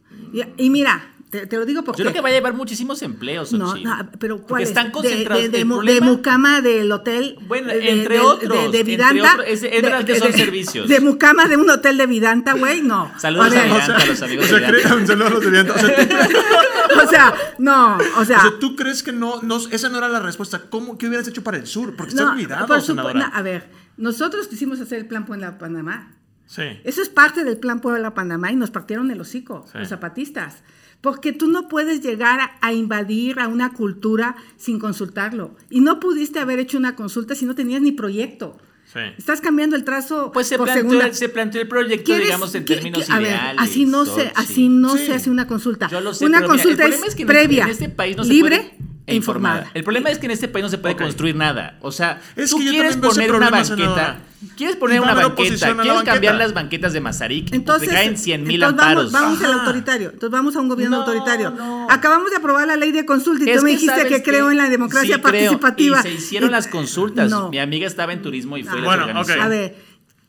[0.57, 2.03] y mira, te, lo digo porque.
[2.03, 3.53] Yo creo que va a llevar muchísimos empleos.
[3.53, 5.43] No, no, pero ¿cuál están concentrados.
[5.43, 7.37] De, de, de, Mucama del hotel.
[7.49, 8.71] Bueno, entre otros.
[8.71, 9.39] De, Vidanta.
[9.45, 10.89] Entre otros, que son servicios.
[10.89, 13.13] De Mucama de un hotel de Vidanta, güey, no.
[13.19, 14.95] Saludos a, Vidanta, a los amigos de Vidanta.
[14.97, 15.75] Un saludo a los de Vidanta.
[15.75, 18.43] O sea, no, o sea.
[18.61, 20.63] ¿tú crees que no, no, esa no era la respuesta?
[20.71, 21.97] ¿Cómo, ¿Qué hubieras hecho para el sur?
[21.97, 23.27] Porque está olvidado, senadora.
[23.35, 26.16] a ver, nosotros quisimos hacer el plan Puebla Panamá.
[26.47, 26.63] Sí.
[26.85, 30.63] Eso es parte del plan Puebla Panamá y nos partieron el hocico, los zapatistas.
[31.01, 35.55] Porque tú no puedes llegar a, invadir a una cultura sin consultarlo.
[35.71, 38.57] Y no pudiste haber hecho una consulta si no tenías ni proyecto.
[38.93, 39.01] Sí.
[39.19, 40.33] Estás cambiando el trazo.
[40.33, 43.57] Pues se, planteó, se planteó el proyecto, digamos, en términos a ideales.
[43.57, 45.89] Ver, así no, se, así no se hace una consulta.
[45.89, 48.73] Yo lo sé, una consulta es, que previa, en este país no se libre
[49.07, 49.71] e informada.
[49.75, 51.79] El problema es que en este país no se puede construir nada.
[51.81, 54.19] O sea, tú quieres poner una banqueta.
[54.57, 58.63] Quieres poner una banqueta, quieres cambiar las banquetas de Mazarik, entonces, te caen 100 mil
[58.63, 59.11] amparos.
[59.11, 61.55] Vamos, al autoritario, entonces vamos a un gobierno autoritario.
[61.89, 64.69] Acabamos de aprobar la ley de consulta y tú me dijiste que, creo en la
[64.69, 66.01] democracia participativa.
[66.01, 67.33] y se hicieron las consultas.
[67.51, 69.77] Mi amiga estaba en turismo y fue la bueno, A ver,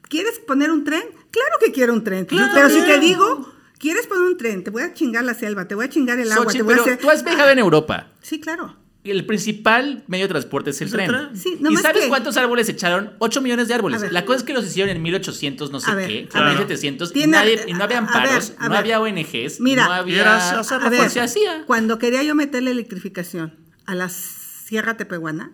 [0.07, 1.03] ¿quieres poner un tren?
[1.31, 2.25] Claro que quiero un tren.
[2.27, 4.63] pero si te digo ¿Quieres poner un tren?
[4.63, 6.51] Te voy a chingar la selva, te voy a chingar el agua.
[6.51, 6.97] te voy a hacer...
[6.97, 8.07] tú has viajado en Europa.
[8.27, 8.75] Sí, claro.
[9.05, 11.09] El principal medio de transporte es el tren.
[11.69, 13.13] ¿Y sabes cuántos árboles echaron?
[13.19, 14.11] 8 millones de árboles.
[14.11, 17.63] la cosa es que los hicieron en 1800, no sé qué, en 1700, y, nadie,
[17.67, 20.59] y no había amparos, no había ONGs, Mira, no había...
[20.59, 21.63] A ver, se hacía.
[21.65, 25.53] Cuando quería yo meter la electrificación a la Sierra Tepehuana,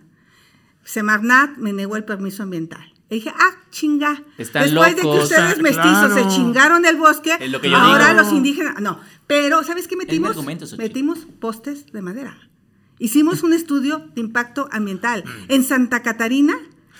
[0.82, 2.92] Semarnat me negó el permiso ambiental.
[3.08, 4.24] Y dije, ah, chinga.
[4.36, 7.38] Están Después de que ustedes mestizos se chingaron el bosque,
[7.72, 8.80] ahora los indígenas.
[8.80, 10.36] No, pero ¿sabes qué metimos?
[10.76, 12.50] Metimos postes de madera.
[12.98, 15.24] Hicimos un estudio de impacto ambiental.
[15.48, 16.56] En Santa Catarina,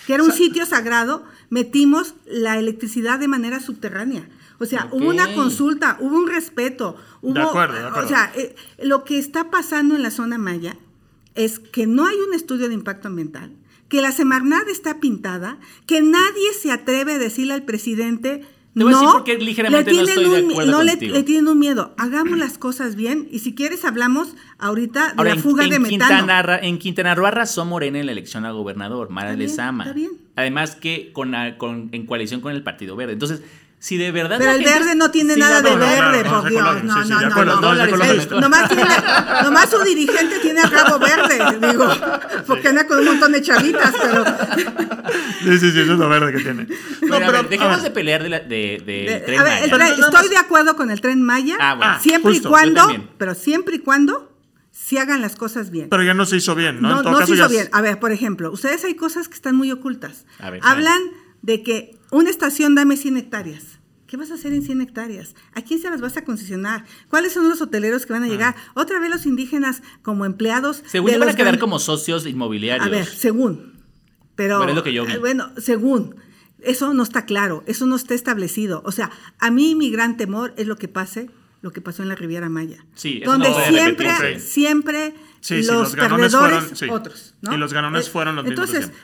[0.07, 4.29] que era un sitio sagrado, metimos la electricidad de manera subterránea.
[4.59, 6.97] O sea, hubo una consulta, hubo un respeto.
[7.23, 8.07] Hubo, de acuerdo, de acuerdo.
[8.07, 10.77] O sea, eh, lo que está pasando en la zona maya
[11.35, 13.53] es que no hay un estudio de impacto ambiental
[13.89, 19.93] que la Semarnat está pintada, que nadie se atreve a decirle al presidente, no, ligeramente
[19.93, 21.95] le tienen, no un, no le, tienen un miedo.
[21.97, 26.53] Hagamos las cosas bien y si quieres hablamos ahorita de la fuga de metano.
[26.61, 29.85] en Quintana Roo arrasó Morena en la elección a gobernador, Mara Lezama.
[29.85, 30.11] Está bien.
[30.37, 33.13] Además que con, con, en coalición con el Partido Verde.
[33.13, 33.43] Entonces,
[33.85, 34.39] si de verdad.
[34.39, 36.85] Pero el verde no tiene nada de verde, por Dios.
[36.85, 37.55] No, no, no.
[37.55, 38.85] no, nomás, tiene,
[39.43, 41.87] nomás su dirigente tiene el rabo verde, digo.
[42.47, 44.25] Porque anda con un montón de chavitas, pero.
[45.43, 46.67] Sí, sí, sí, eso es lo verde que tiene.
[47.03, 49.95] No, pero, dejemos de pelear de, de, de, tren a ver, Maya.
[49.97, 51.57] estoy de acuerdo con el tren Maya.
[51.61, 52.01] Ah, bueno.
[52.01, 52.89] Siempre y cuando.
[53.19, 54.33] Pero siempre y cuando
[54.71, 55.91] se hagan las cosas bien.
[55.91, 57.03] Pero ya no se hizo bien, ¿no?
[57.03, 57.69] No, no se hizo bien.
[57.73, 60.25] A ver, por ejemplo, ustedes hay cosas que están muy ocultas.
[60.63, 61.03] Hablan
[61.43, 63.74] de que una estación dame 100 hectáreas
[64.15, 65.35] ¿Qué vas a hacer en 100 hectáreas?
[65.55, 66.85] ¿A quién se las vas a concesionar?
[67.11, 68.55] ¿Cuáles son los hoteleros que van a llegar?
[68.57, 68.71] Ah.
[68.75, 70.85] Otra vez los indígenas como empleados.
[70.87, 72.87] Según van a quedar como socios inmobiliarios.
[72.87, 73.73] A ver, según.
[74.37, 75.17] Pero, bueno, es lo que yo vi.
[75.17, 76.15] bueno, según.
[76.61, 78.83] Eso no está claro, eso no está establecido.
[78.87, 81.29] O sea, a mí mi gran temor es lo que pase,
[81.61, 82.87] lo que pasó en la Riviera Maya.
[82.95, 85.13] Sí, donde siempre, siempre
[85.51, 87.35] los, perdedores, otros.
[87.51, 88.71] Y los ganones eh, fueron los mismos.
[88.71, 88.97] Entonces,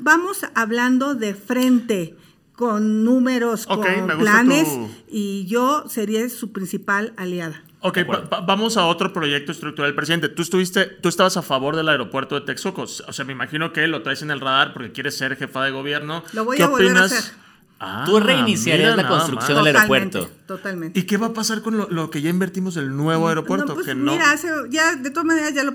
[0.00, 2.16] vamos hablando de frente
[2.54, 3.82] con números, con
[4.18, 4.68] planes,
[5.08, 7.62] y yo sería su principal aliada.
[7.84, 7.98] Ok,
[8.46, 10.28] vamos a otro proyecto estructural presidente.
[10.28, 12.82] Tú estuviste, tú estabas a favor del aeropuerto de Texcoco.
[12.82, 15.72] O sea, me imagino que lo traes en el radar porque quieres ser jefa de
[15.72, 16.22] gobierno.
[16.32, 17.34] Lo voy a volver a hacer.
[17.84, 20.28] Ah, Tú reiniciarías la construcción del aeropuerto.
[20.46, 21.00] Totalmente.
[21.00, 23.74] ¿Y qué va a pasar con lo, que ya invertimos el nuevo aeropuerto?
[23.74, 24.36] Pues que Mira,
[24.70, 25.72] ya de todas maneras ya lo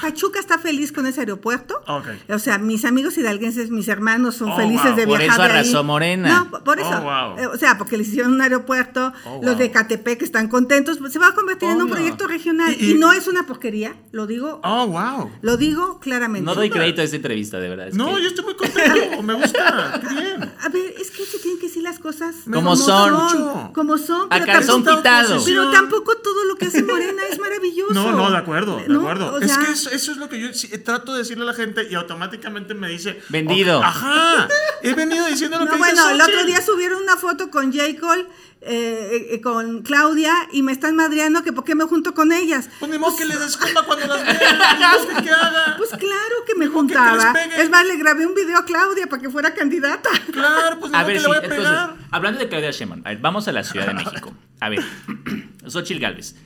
[0.00, 1.82] Pachuca está feliz con ese aeropuerto.
[2.28, 5.26] O sea, mis amigos hidalguenses, mis hermanos son oh, felices de viajar.
[5.26, 6.48] Por eso arrasó Morena.
[6.50, 6.88] No, por eso.
[6.88, 10.98] Oh, eh, o sea, porque les hicieron un aeropuerto, oh, los de Catepec están contentos.
[11.10, 12.76] Se va a convertir en un proyecto regional.
[12.78, 14.60] Y, no es una porquería, lo digo.
[14.62, 15.30] Oh, wow.
[15.42, 16.44] Lo digo claramente.
[16.44, 17.88] No doy crédito a esta entrevista, de verdad.
[17.92, 19.22] no, yo estoy muy contento.
[19.22, 20.00] me gusta.
[20.10, 20.52] Bien.
[20.60, 23.72] A ver, es que tienen que decir las cosas como, son.
[23.72, 24.26] Como son.
[24.30, 25.44] Acá son quitados.
[25.44, 27.92] Pero tampoco todo lo que hace Morena es maravilloso.
[27.94, 29.38] No, no, de acuerdo, de acuerdo.
[29.40, 32.74] es que eso, es lo que yo trato de decirle a la gente y automáticamente
[32.74, 33.20] me dice.
[33.28, 33.82] Vendido.
[33.82, 34.48] ajá.
[34.82, 37.98] He venido diciendo lo que Bueno, el otro día subieron una foto con J.
[38.00, 38.26] Cole
[38.62, 42.68] eh, eh, con Claudia y me están madreando que por qué me junto con ellas.
[42.78, 45.76] Pues ni modo que le desculpa cuando las vean, que haga.
[45.78, 47.32] Pues claro que me juntaba.
[47.56, 50.10] es más, le grabé un video a Claudia para que fuera candidata.
[50.30, 51.96] Claro, pues a ver, que le voy a pegar.
[52.10, 54.34] hablando de Claudia Sheinbaum, vamos a la Ciudad de México.
[54.60, 54.80] A ver,
[55.66, 56.36] Xochitl Galvez.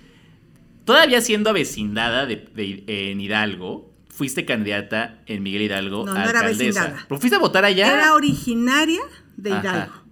[0.85, 7.05] Todavía siendo avecindada de, en Hidalgo, fuiste candidata en Miguel Hidalgo no, no Era vecindada.
[7.09, 7.93] ¿Pero fuiste a votar allá?
[7.93, 9.03] Era originaria
[9.37, 10.04] de Hidalgo.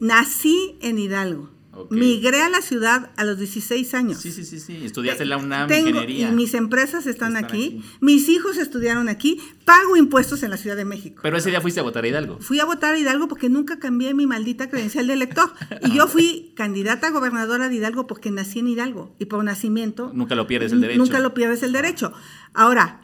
[0.00, 1.50] Nací en Hidalgo.
[1.88, 4.18] Migré a la ciudad a los 16 años.
[4.18, 4.84] Sí, sí, sí, sí.
[4.84, 6.30] Estudiaste en la UNAM ingeniería.
[6.32, 7.82] Mis empresas están, aquí.
[8.00, 9.40] Mis hijos estudiaron aquí.
[9.64, 11.20] Pago impuestos en la Ciudad de México.
[11.22, 12.38] Pero ese día fuiste a votar a Hidalgo.
[12.40, 15.52] Fui a votar a Hidalgo porque nunca cambié mi maldita credencial de elector.
[15.82, 19.14] Y yo fui candidata a gobernadora de Hidalgo porque nací en Hidalgo.
[19.18, 20.10] Y por nacimiento.
[20.12, 20.98] Nunca lo pierdes el derecho.
[20.98, 22.12] Nunca lo pierdes el derecho.
[22.52, 23.00] Ahora,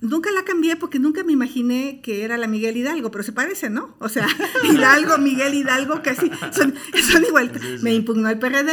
[0.00, 3.68] Nunca la cambié porque nunca me imaginé que era la Miguel Hidalgo, pero se parece,
[3.68, 3.96] ¿no?
[3.98, 4.26] O sea,
[4.64, 6.74] Hidalgo, Miguel Hidalgo, casi son,
[7.10, 7.52] son igual.
[7.82, 8.72] Me impugnó el PRD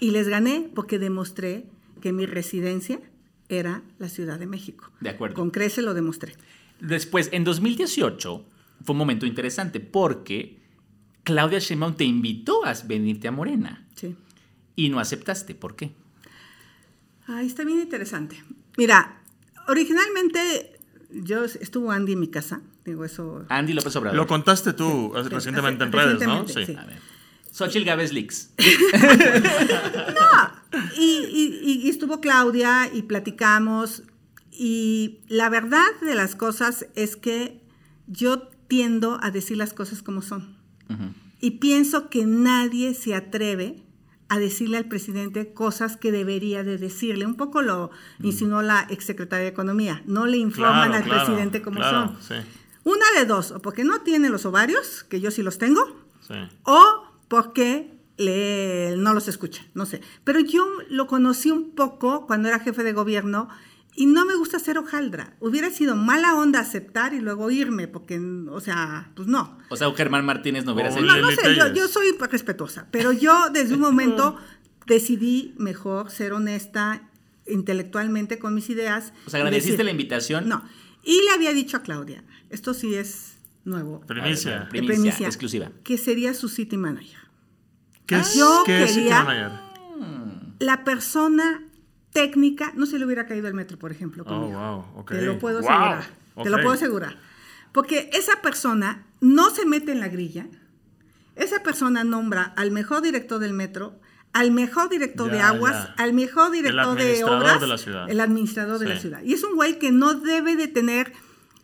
[0.00, 1.66] y les gané porque demostré
[2.00, 3.00] que mi residencia
[3.48, 4.90] era la Ciudad de México.
[5.00, 5.36] De acuerdo.
[5.36, 6.34] Con Crece lo demostré.
[6.80, 8.44] Después, en 2018,
[8.84, 10.58] fue un momento interesante porque
[11.24, 13.86] Claudia Sheinbaum te invitó a venirte a Morena.
[13.94, 14.16] Sí.
[14.76, 15.54] Y no aceptaste.
[15.54, 15.92] ¿Por qué?
[17.26, 18.42] Ay, está bien interesante.
[18.76, 19.19] Mira,
[19.70, 20.78] originalmente
[21.10, 23.44] yo estuvo Andy en mi casa, digo eso.
[23.48, 24.16] Andy López Obrador.
[24.16, 26.46] Lo contaste tú recientemente en redes, ¿no?
[26.48, 26.74] Sí.
[26.76, 26.98] A ver.
[27.52, 28.50] Xochitl Gávez Leaks.
[30.20, 34.04] no, y, estuvo Claudia y platicamos
[34.52, 37.60] y la verdad de las cosas es que
[38.06, 40.58] yo tiendo a decir las cosas como son.
[41.40, 43.82] Y pienso que nadie se atreve
[44.30, 47.26] a decirle al presidente cosas que debería de decirle.
[47.26, 47.90] Un poco lo
[48.20, 48.26] mm.
[48.26, 50.02] insinuó la exsecretaria de Economía.
[50.06, 52.16] No le informan al presidente como son.
[52.84, 55.84] Una de dos, o porque no tiene los ovarios, que yo sí los tengo,
[56.62, 60.00] o porque le, no los escucha, no sé.
[60.22, 63.48] Pero yo lo conocí un poco cuando era jefe de gobierno
[63.94, 65.36] y no me gusta ser hojaldra.
[65.40, 69.58] Hubiera sido mala onda aceptar y luego irme, porque, o sea, pues no.
[69.68, 71.06] O sea, Germán Martínez no hubiera sido.
[71.06, 74.36] No, no sé, yo, soy respetuosa, pero yo desde un momento
[74.86, 77.08] decidí mejor ser honesta
[77.46, 79.12] intelectualmente con mis ideas.
[79.26, 80.48] O sea, ¿agradeciste la invitación?
[80.48, 80.64] No.
[81.02, 84.00] Y le había dicho a Claudia, esto sí es nuevo.
[84.06, 84.68] Primicia.
[84.68, 85.72] primicia, exclusiva.
[85.82, 87.18] Que sería su city manager.
[88.06, 89.52] ¿Qué es, yo ¿qué city manager?
[90.58, 91.64] La persona
[92.12, 94.24] técnica, no se le hubiera caído el metro, por ejemplo.
[94.26, 95.04] Oh, wow.
[95.06, 96.04] Te lo puedo asegurar.
[96.42, 97.18] Te lo puedo asegurar.
[97.72, 100.46] Porque esa persona no se mete en la grilla.
[101.36, 104.00] Esa persona nombra al mejor director del metro,
[104.32, 108.10] al mejor director de aguas, al mejor director de obras, de la ciudad.
[108.10, 109.22] el administrador de la ciudad.
[109.22, 111.12] Y es un güey que no debe de tener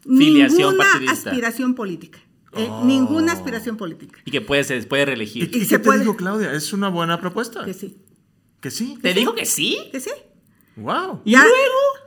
[0.05, 2.21] ninguna aspiración política.
[2.53, 2.85] Eh, oh.
[2.85, 4.19] Ninguna aspiración política.
[4.25, 5.45] Y que puede, se puede reelegir.
[5.45, 6.53] ¿Y, qué te dijo Claudia?
[6.53, 7.65] ¿Es una buena propuesta?
[7.65, 7.99] Que sí.
[8.61, 8.99] ¿Que sí?
[9.03, 9.79] ¿Te dijo que sí?
[9.93, 10.11] Que sí.
[10.77, 11.23] Wow.
[11.25, 12.07] ¿Y luego?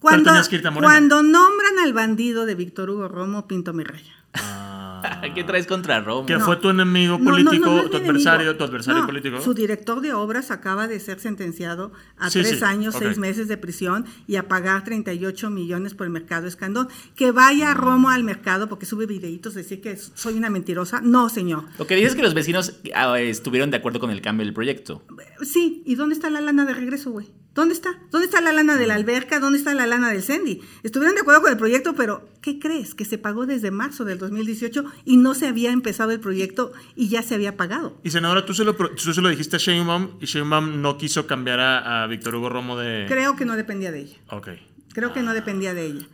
[0.00, 0.32] Cuando,
[0.78, 4.14] cuando nombran al bandido de Víctor Hugo Romo, pinto mi raya.
[4.32, 6.24] Ah, ¿Qué traes contra Romo?
[6.24, 9.40] Que fue tu enemigo político, tu adversario, tu adversario político.
[9.42, 14.06] Su director de obras acaba de ser sentenciado a tres años, seis meses de prisión
[14.26, 16.88] y a pagar 38 millones por el mercado Escandón.
[17.14, 21.02] Que vaya Romo al mercado porque sube videitos, decir que soy una mentirosa.
[21.02, 21.64] No, señor.
[21.78, 24.54] Lo que dices es que los vecinos ah, estuvieron de acuerdo con el cambio del
[24.54, 25.02] proyecto.
[25.42, 27.28] Sí, ¿y dónde está la lana de regreso, güey?
[27.60, 27.90] ¿Dónde está?
[28.10, 29.38] ¿Dónde está la lana de la alberca?
[29.38, 30.62] ¿Dónde está la lana del Sendy?
[30.82, 32.94] Estuvieron de acuerdo con el proyecto, pero ¿qué crees?
[32.94, 37.08] Que se pagó desde marzo del 2018 y no se había empezado el proyecto y
[37.08, 38.00] ya se había pagado.
[38.02, 41.26] Y senadora, tú se lo, tú se lo dijiste a Sheinbaum y Sheinbaum no quiso
[41.26, 43.04] cambiar a, a Víctor Hugo Romo de...
[43.08, 44.16] Creo que no dependía de ella.
[44.30, 44.48] Ok.
[44.94, 46.06] Creo que no dependía de ella.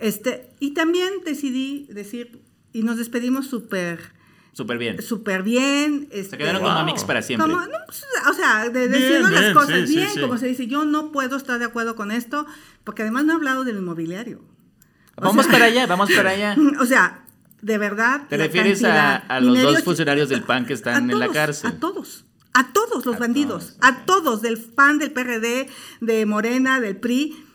[0.00, 4.17] Este, y también decidí decir, y nos despedimos súper
[4.58, 5.00] Súper bien.
[5.00, 6.08] Súper bien.
[6.10, 7.54] se quedaron como amics para siempre.
[7.86, 11.60] Pues, o sea, de, diciendo las cosas bien, como se dice, yo no puedo estar
[11.60, 12.44] de acuerdo con esto,
[12.82, 14.40] porque además no he hablado del inmobiliario.
[15.14, 16.56] vamos para allá, vamos para allá.
[16.80, 17.24] O sea,
[17.62, 18.22] de verdad.
[18.28, 21.70] ¿Te refieres a, los dos funcionarios del PAN que están en la cárcel?
[21.70, 22.24] A todos.
[22.52, 25.68] A todos los bandidos, a todos, del PAN, del PRD,
[26.00, 27.46] de Morena, del PRI.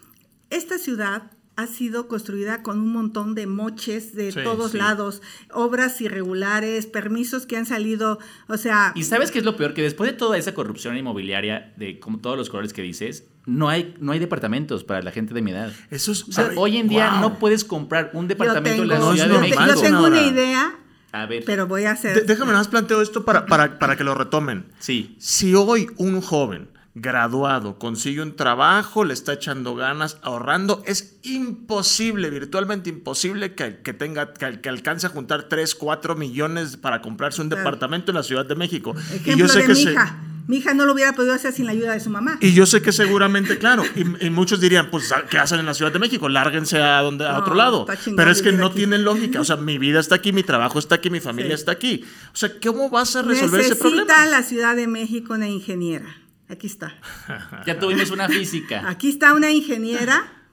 [0.49, 6.87] Esta ciudad ha sido construida con un montón de moches de todos lados, obras irregulares,
[6.87, 8.91] permisos que han salido, o sea...
[8.95, 12.19] Y sabes qué es lo peor, que después de toda esa corrupción inmobiliaria, de como
[12.19, 15.51] todos los colores que dices, no hay, no hay departamentos para la gente de mi
[15.51, 15.71] edad.
[15.91, 19.63] Eso es, hoy en día no puedes comprar un departamento en la Ciudad de México.
[19.67, 20.75] Yo tengo una idea,
[21.11, 21.43] a ver.
[21.45, 22.25] pero voy a hacer...
[22.25, 24.65] déjame nada más planteo esto para, para, para que lo retomen.
[24.79, 25.15] Sí.
[25.19, 32.29] Si hoy un joven graduado, consigue un trabajo, le está echando ganas, ahorrando, es imposible,
[32.29, 38.11] virtualmente imposible que, tenga, que, alcance a juntar 3, 4 millones para comprarse un departamento
[38.11, 38.95] en la Ciudad de México.
[39.25, 40.19] y yo sé de que mi hija.
[40.45, 42.37] Mi hija no lo hubiera podido hacer sin la ayuda de su mamá.
[42.41, 45.93] Y yo sé que seguramente, claro, y, muchos dirían, pues, ¿qué hacen en la Ciudad
[45.93, 46.27] de México?
[46.27, 47.85] Lárguense a, donde, a otro lado.
[48.17, 49.39] Pero es que no tienen lógica.
[49.39, 52.03] O sea, mi vida está aquí, mi trabajo está aquí, mi familia está aquí.
[52.33, 54.03] O sea, ¿cómo vas a resolver ese problema?
[54.03, 56.22] Necesita la Ciudad de México una ingeniera.
[56.53, 56.95] Aquí está.
[57.65, 58.87] ya tuvimos una física.
[58.89, 60.43] Aquí está una ingeniera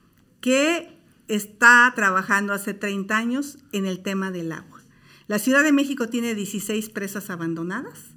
[0.41, 4.81] que está trabajando hace 30 años en el tema del agua.
[5.29, 8.17] La Ciudad de México tiene 16 presas abandonadas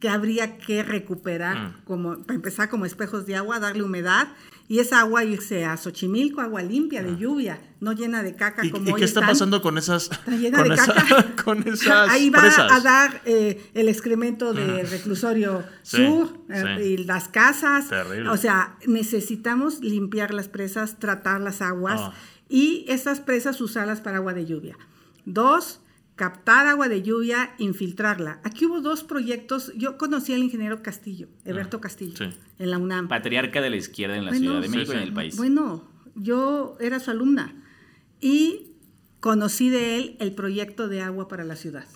[0.00, 1.84] que habría que recuperar, mm.
[1.84, 4.28] como, para empezar como espejos de agua, darle humedad
[4.70, 7.16] y esa agua irse a Xochimilco, agua limpia, de ah.
[7.18, 10.76] lluvia, no llena de caca ¿Y, como ¿y qué está pasando con esas llena de
[10.76, 11.26] caca.
[11.44, 14.90] con esas Ahí va a dar eh, el excremento del mm.
[14.90, 17.86] reclusorio sur eh, y las casas.
[18.30, 22.12] O sea, necesitamos limpiar las presas, tratar las aguas ah.
[22.48, 24.78] y esas presas usarlas para agua de lluvia.
[25.24, 25.80] Dos,
[26.20, 28.40] captar agua de lluvia, infiltrarla.
[28.44, 29.72] Aquí hubo dos proyectos.
[29.74, 33.08] Yo conocí al ingeniero Castillo, Eberto ah, Castillo, en la UNAM.
[33.08, 35.38] Patriarca de la izquierda en la Ciudad de México y en el país.
[35.38, 37.54] Bueno, yo era su alumna
[38.20, 38.66] y
[39.20, 41.86] conocí de él el proyecto de agua para la ciudad.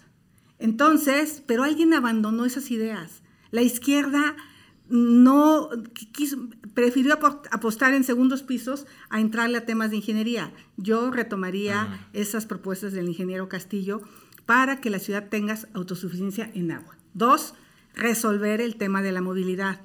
[0.58, 3.20] Entonces, pero alguien abandonó esas ideas.
[3.50, 4.36] La izquierda
[4.88, 5.70] no
[6.74, 7.18] prefirió
[7.50, 10.52] apostar en segundos pisos a entrarle a temas de ingeniería.
[10.76, 12.08] Yo retomaría ah.
[12.12, 14.02] esas propuestas del ingeniero Castillo
[14.46, 16.96] para que la ciudad tenga autosuficiencia en agua.
[17.14, 17.54] Dos,
[17.94, 19.80] resolver el tema de la movilidad.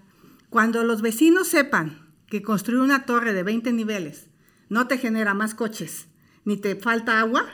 [0.50, 4.28] Cuando los vecinos sepan que construir una torre de 20 niveles
[4.68, 6.08] no te genera más coches
[6.44, 7.46] ni te falta agua,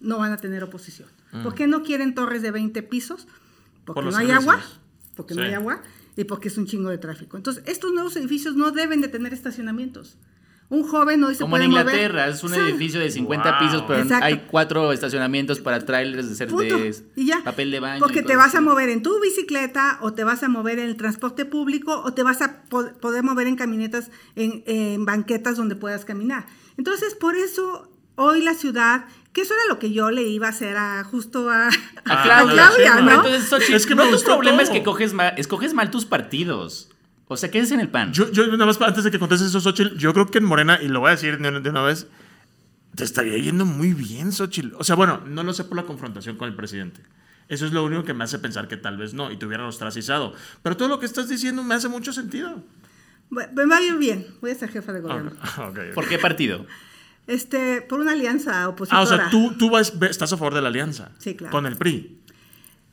[0.00, 1.08] no van a tener oposición.
[1.30, 1.54] ¿Por mm.
[1.54, 3.26] qué no quieren torres de 20 pisos?
[3.84, 4.60] Porque no hay agua.
[5.16, 5.82] Porque no hay agua
[6.16, 7.36] y porque es un chingo de tráfico.
[7.36, 10.16] Entonces, estos nuevos edificios no deben de tener estacionamientos.
[10.70, 14.46] Un joven hoy se Como en Inglaterra, es un edificio de 50 pisos, pero hay
[14.50, 16.94] cuatro estacionamientos para trailers de, ser de
[17.44, 18.00] papel de baño.
[18.00, 20.96] Porque te vas a mover en tu bicicleta, o te vas a mover en el
[20.96, 26.06] transporte público, o te vas a poder mover en camionetas, en, en banquetas donde puedas
[26.06, 26.46] caminar.
[26.78, 30.50] Entonces, por eso hoy la ciudad que eso era lo que yo le iba a
[30.50, 33.26] hacer a justo a, a Claudia, ¿no?
[33.26, 36.88] Entonces, es que no, tu problema es que coges mal, escoges mal tus partidos.
[37.26, 38.12] O sea, ¿qué es en el pan?
[38.12, 40.78] Yo, yo nada más antes de que contestes eso, Xochitl, yo creo que en Morena,
[40.80, 42.06] y lo voy a decir de, una vez,
[42.94, 44.72] te estaría yendo muy bien, Xochitl.
[44.78, 47.00] O sea, bueno, no lo sé por la confrontación con el presidente.
[47.48, 49.66] Eso es lo único que me hace pensar que tal vez no, y te hubieran
[49.66, 50.32] ostracizado.
[50.62, 52.62] Pero todo lo que estás diciendo me hace mucho sentido.
[53.30, 54.28] Me va a ir bien.
[54.40, 55.32] Voy a ser jefa de gobierno.
[55.92, 56.66] ¿Por qué partido?
[57.26, 59.00] Este, por una alianza opositora.
[59.00, 61.10] Ah, o sea, tú, tú vas, estás a favor de la alianza.
[61.18, 61.52] Sí, claro.
[61.52, 62.23] Con el PRI.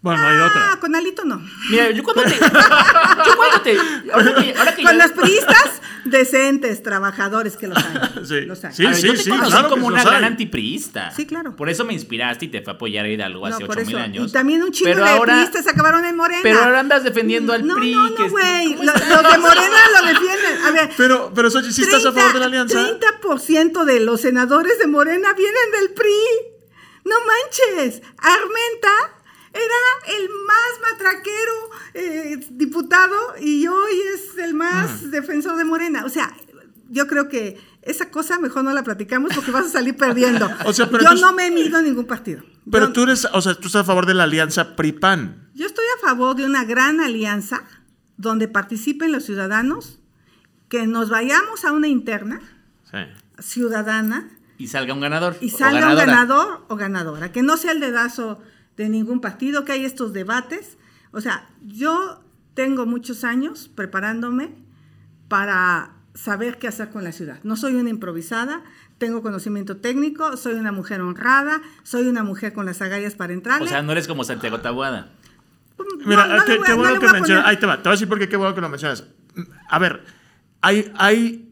[0.02, 0.72] Bueno, no hay otra.
[0.72, 1.44] Ah, con Alito no.
[1.70, 2.32] Mira, yo cuando te.
[2.40, 3.78] yo cuando te.
[4.12, 8.26] Ahora que, ahora que con los priistas decentes, trabajadores que los hay.
[8.26, 8.74] sí, los hay.
[8.74, 11.12] sí, sí, yo te sí, conocí como una gran antipriista.
[11.12, 11.56] Sí, claro.
[11.56, 14.30] Por eso me inspiraste y te fue a apoyar a Hidalgo hace ocho mil años.
[14.30, 16.42] Y también un chingo de ahora, priistas acabaron en Morena.
[16.42, 17.94] Pero ahora andas defendiendo al PRI.
[17.94, 18.74] No, no, güey.
[18.84, 20.64] Los, de Morena lo defienden.
[20.66, 20.90] A ver.
[20.98, 23.00] Pero, pero Sochi, ¿sí estás a favor de la alianza?
[23.22, 26.10] 30% de los senadores de Morena vienen del PRI.
[27.04, 29.21] No manches, Armenta
[29.54, 36.06] era el más matraquero eh, diputado y hoy es el más defensor de Morena.
[36.06, 36.34] O sea,
[36.90, 40.50] yo creo que esa cosa mejor no la platicamos porque vas a salir perdiendo.
[40.76, 42.44] yo no me he mido en ningún partido.
[42.70, 45.50] Pero tú eres, o sea, tú estás a favor de la alianza PRI-PAN.
[45.54, 47.64] Yo estoy a favor de una gran alianza
[48.18, 50.00] donde participen los ciudadanos,
[50.70, 52.40] que nos vayamos a una interna
[53.40, 54.30] ciudadana.
[54.58, 55.38] Y salga un ganador.
[55.42, 57.32] Y salga un ganador o ganadora.
[57.32, 58.40] Que no sea el dedazo
[58.78, 60.78] de ningún partido, que hay estos debates.
[61.12, 64.56] O sea, yo tengo muchos años preparándome
[65.28, 67.40] para saber qué hacer con la ciudad.
[67.44, 68.64] No soy una improvisada,
[68.98, 73.62] tengo conocimiento técnico, soy una mujer honrada, soy una mujer con las agallas para entrar.
[73.62, 75.10] O sea, no eres como Santiago Tabuada.
[76.06, 77.46] Mira, qué, bueno que mencionas.
[77.46, 79.06] Ahí te va, te voy a decir por qué qué bueno que lo mencionas.
[79.70, 80.04] A ver,
[80.62, 81.50] hay, hay,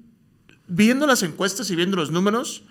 [0.68, 2.64] viendo las encuestas y viendo los números,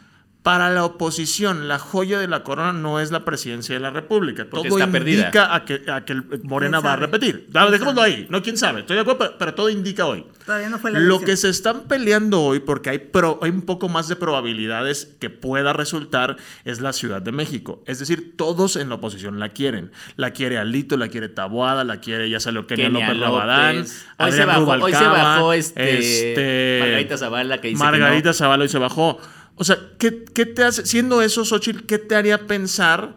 [0.42, 4.48] para la oposición, la joya de la corona no es la presidencia de la República.
[4.48, 6.14] todo indica a que, a que
[6.44, 7.48] Morena va a repetir.
[7.48, 8.26] Dejémoslo ahí.
[8.30, 8.80] No, quién sabe.
[8.80, 10.24] Estoy de acuerdo, pero, todo indica hoy.
[10.46, 13.10] Todavía no fue la Lo que se están peleando hoy, porque hay,
[13.42, 17.82] hay un poco más de probabilidades que pueda resultar, es la Ciudad de México.
[17.86, 19.90] Es decir, todos en la oposición la quieren.
[20.16, 23.84] La quiere Alito, la quiere Taboada, la quiere, ya salió Kenia, López Rabadán.
[24.18, 28.68] Hoy, se bajó, hoy se bajó este, este, Margarita Zavala que dice Margarita Zavala hoy
[28.68, 29.20] se bajó.
[29.58, 33.16] O sea, ¿qué, te hace, siendo eso, Xochitl, qué te haría pensar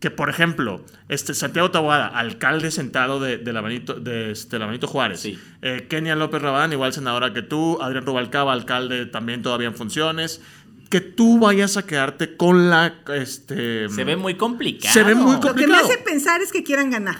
[0.00, 4.66] que, por ejemplo, este Santiago Taboada, alcalde sentado de, de, la, Benito, de, este, la
[4.66, 5.28] Benito Juárez,
[5.62, 10.40] eh, Kenia López Rabán, igual senadora que tú, Adrián Rubalcaba, alcalde también todavía en funciones,
[10.88, 12.94] que tú vayas a quedarte con la...
[13.14, 14.92] Este, se ve muy complicado.
[14.92, 15.54] Se ve muy complicado.
[15.54, 17.16] Lo que me hace pensar es que quieran ganar.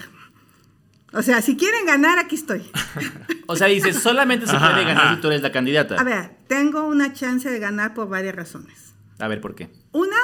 [1.14, 2.62] O sea, si quieren ganar, aquí estoy.
[3.46, 5.96] o sea, dices, solamente se puede ganar si tú eres la candidata.
[5.96, 8.92] A ver, tengo una chance de ganar por varias razones.
[9.18, 9.70] A ver, ¿por qué?
[9.92, 10.18] Una,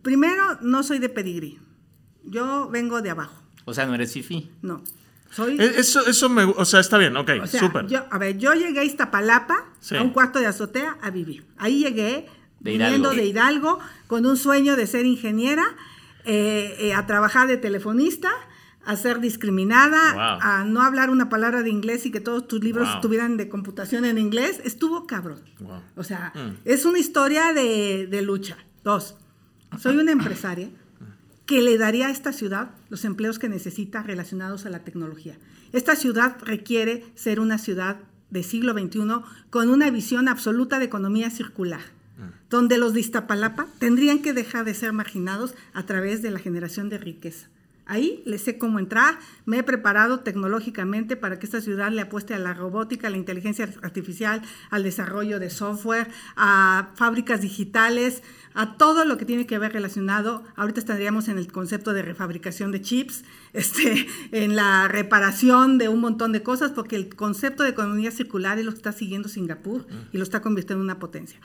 [0.00, 1.58] primero, no soy de pedigrí.
[2.24, 3.42] Yo vengo de abajo.
[3.66, 4.50] O sea, no eres fifi.
[4.62, 4.82] No.
[5.30, 5.60] Soy...
[5.60, 6.44] E, eso, eso me...
[6.44, 7.86] O sea, está bien, ok, súper.
[8.10, 11.46] a ver, yo llegué a Iztapalapa, a un cuarto de azotea, a vivir.
[11.58, 12.26] Ahí llegué,
[12.60, 15.76] viniendo de Hidalgo, con un sueño de ser ingeniera,
[16.24, 18.30] eh, eh, a trabajar de telefonista
[18.84, 22.88] a ser discriminada, a no hablar una palabra de inglés y que todos tus libros
[22.94, 25.40] estuvieran de computación en inglés, estuvo cabrón.
[25.96, 26.62] O sea, mm.
[26.64, 28.56] es una historia de, lucha.
[28.82, 29.16] Dos,
[29.78, 30.70] soy una empresaria
[31.46, 35.36] que le daría a esta ciudad los empleos que necesita relacionados a la tecnología.
[35.72, 37.98] Esta ciudad requiere ser una ciudad
[38.30, 39.00] de siglo XXI
[39.50, 41.82] con una visión absoluta de economía circular,
[42.18, 42.48] mm.
[42.48, 46.88] donde los de Iztapalapa tendrían que dejar de ser marginados a través de la generación
[46.88, 47.48] de riqueza.
[47.90, 52.34] Ahí le sé cómo entrar, me he preparado tecnológicamente para que esta ciudad le apueste
[52.34, 58.22] a la robótica, a la inteligencia artificial, al desarrollo de software, a fábricas digitales,
[58.54, 60.44] a todo lo que tiene que ver relacionado.
[60.54, 63.24] Ahorita estaríamos en el concepto de refabricación de chips,
[63.54, 68.56] este, en la reparación de un montón de cosas, porque el concepto de economía circular
[68.60, 71.40] lo está siguiendo Singapur y lo está convirtiendo en una potencia.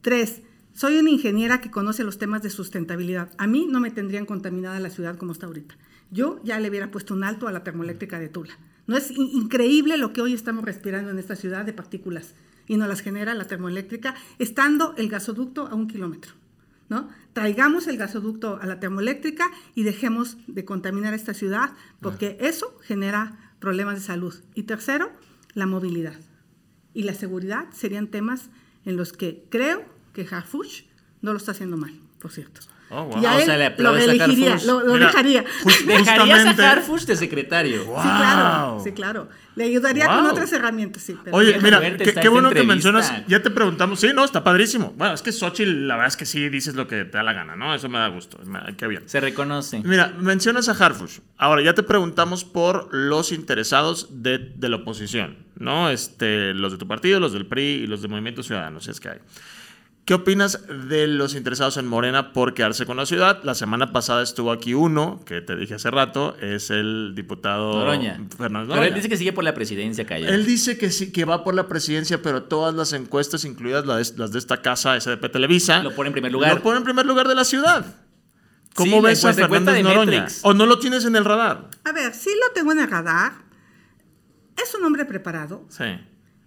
[0.00, 0.40] Tres,
[0.74, 3.30] soy una ingeniera que conoce los temas de sustentabilidad.
[3.38, 5.76] A mí no me tendrían contaminada la ciudad como está ahorita.
[6.10, 8.58] Yo ya le hubiera puesto un alto a la termoeléctrica de Tula.
[8.86, 12.34] ¿No es increíble lo que hoy estamos respirando en esta ciudad de partículas
[12.66, 16.32] y nos las genera la termoeléctrica, estando el gasoducto a un kilómetro?
[16.88, 17.08] ¿no?
[17.32, 23.54] Traigamos el gasoducto a la termoeléctrica y dejemos de contaminar esta ciudad, porque eso genera
[23.60, 24.34] problemas de salud.
[24.54, 25.10] Y tercero,
[25.54, 26.16] la movilidad
[26.92, 28.50] y la seguridad serían temas
[28.84, 30.84] en los que creo que Harfuch
[31.20, 32.60] no lo está haciendo mal, por cierto.
[32.94, 33.22] Oh, wow.
[33.22, 35.44] Y a él lo elegiría, lo, lo dejaría.
[35.86, 37.84] Dejarías a Harfuch de secretario.
[37.84, 39.28] Sí, claro, sí, claro.
[39.54, 41.16] Le ayudaría con otras herramientas, sí.
[41.30, 44.92] Oye, mira, qué, bueno que mencionas, ya te preguntamos, sí, no, está padrísimo.
[44.96, 47.32] Bueno, es que Xochitl, la verdad es que sí dices lo que te da la
[47.32, 47.74] gana, ¿no?
[47.74, 48.38] Eso me da gusto,
[48.76, 49.08] qué bien.
[49.08, 49.80] Se reconoce.
[49.84, 51.20] Mira, mencionas a Harfuch.
[51.38, 55.88] Ahora, ya te preguntamos por los interesados de, de la oposición, ¿no?
[55.88, 59.00] Este, los de tu partido, los del PRI y los de Movimiento Ciudadano, si es
[59.00, 59.18] que hay.
[60.04, 63.40] ¿Qué opinas de los interesados en Morena por quedarse con la ciudad?
[63.44, 68.20] La semana pasada estuvo aquí uno, que te dije hace rato, es el diputado Noroña.
[68.36, 70.28] Fernando Pero él dice que sigue por la presidencia, Calla.
[70.28, 74.32] Él dice que sí, que va por la presidencia, pero todas las encuestas, incluidas las
[74.32, 76.56] de, esta casa SDP Televisa, lo pone en primer lugar.
[76.56, 77.86] Lo pone en primer lugar de la ciudad.
[78.74, 80.26] ¿Cómo ves a Fernando Noroña?
[80.42, 81.68] ¿O no lo tienes en el radar?
[81.84, 83.34] A ver, sí lo tengo en el radar.
[84.60, 85.64] Es un hombre preparado.
[85.68, 85.84] Sí.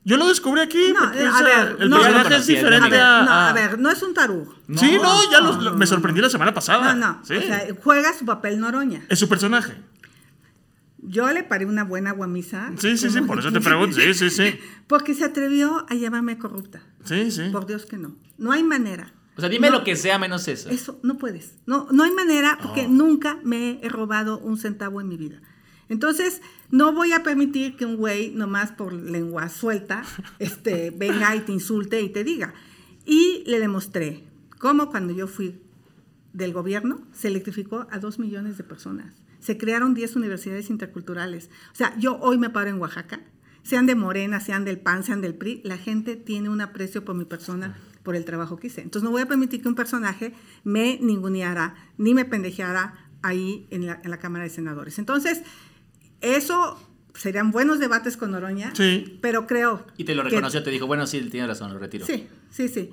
[0.05, 0.93] Yo lo descubrí aquí.
[0.93, 4.53] No, a ver, el personaje es diferente a, No, a ver, no es un tarugo.
[4.75, 6.93] sí, no, ya me sorprendí la semana pasada.
[6.93, 7.21] No, no.
[7.21, 9.03] O sea, juega su papel Noroña.
[9.09, 9.73] Es su personaje.
[11.07, 12.71] Yo le paré una buena guamisa.
[12.77, 13.97] Sí, sí, sí, por eso te pregunto.
[13.99, 14.59] Sí, sí, sí.
[14.87, 16.81] Porque se atrevió a llamarme corrupta.
[17.03, 17.49] Sí, sí.
[17.51, 18.15] Por Dios que no.
[18.37, 20.69] No hay manera O sea, dime lo que sea menos eso.
[20.69, 21.55] Eso, no puedes.
[21.65, 25.41] No, no hay manera, porque nunca me he robado un centavo en mi vida.
[25.89, 30.03] Entonces, no voy a permitir que un güey, nomás por lengua suelta,
[30.39, 32.53] este, venga y te insulte y te diga.
[33.05, 34.23] Y le demostré
[34.57, 35.61] cómo cuando yo fui
[36.33, 39.13] del gobierno se electrificó a dos millones de personas.
[39.39, 41.49] Se crearon 10 universidades interculturales.
[41.71, 43.21] O sea, yo hoy me paro en Oaxaca,
[43.63, 47.15] sean de Morena, sean del PAN, sean del PRI, la gente tiene un aprecio por
[47.15, 48.81] mi persona, por el trabajo que hice.
[48.81, 50.33] Entonces no voy a permitir que un personaje
[50.63, 54.99] me ninguneara ni me pendejeara ahí en la, en la Cámara de Senadores.
[54.99, 55.41] Entonces,
[56.21, 56.79] eso
[57.13, 59.19] serían buenos debates con Oroña, sí.
[59.21, 59.85] pero creo...
[59.97, 62.05] Y te lo reconoció, te dijo, bueno, sí, tiene razón, lo retiro.
[62.05, 62.91] Sí, sí, sí.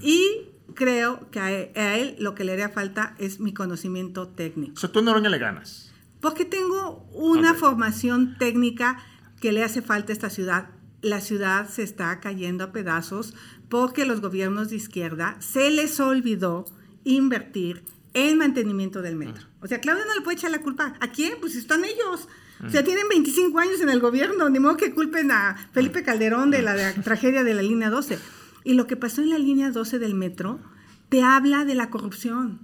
[0.00, 4.74] Y creo que a él, lo que le haría falta es mi conocimiento técnico.
[4.76, 5.92] O sea, tú a Noroña le ganas.
[6.20, 9.02] Porque tengo una formación técnica
[9.40, 10.68] que le hace falta a esta ciudad.
[11.00, 13.34] La ciudad se está cayendo a pedazos
[13.68, 16.66] porque los gobiernos de izquierda se les olvidó
[17.04, 19.46] invertir en mantenimiento del metro.
[19.60, 20.94] O sea, Claudia no le puede echar la culpa.
[21.00, 21.34] ¿A quién?
[21.40, 22.28] Pues están ellos.
[22.66, 26.50] O sea, tienen 25 años en el gobierno, ni modo que culpen a Felipe Calderón
[26.50, 28.18] de la, tragedia de la línea 12.
[28.64, 30.60] Y lo que pasó en la línea 12 del metro
[31.08, 32.60] te habla de la corrupción.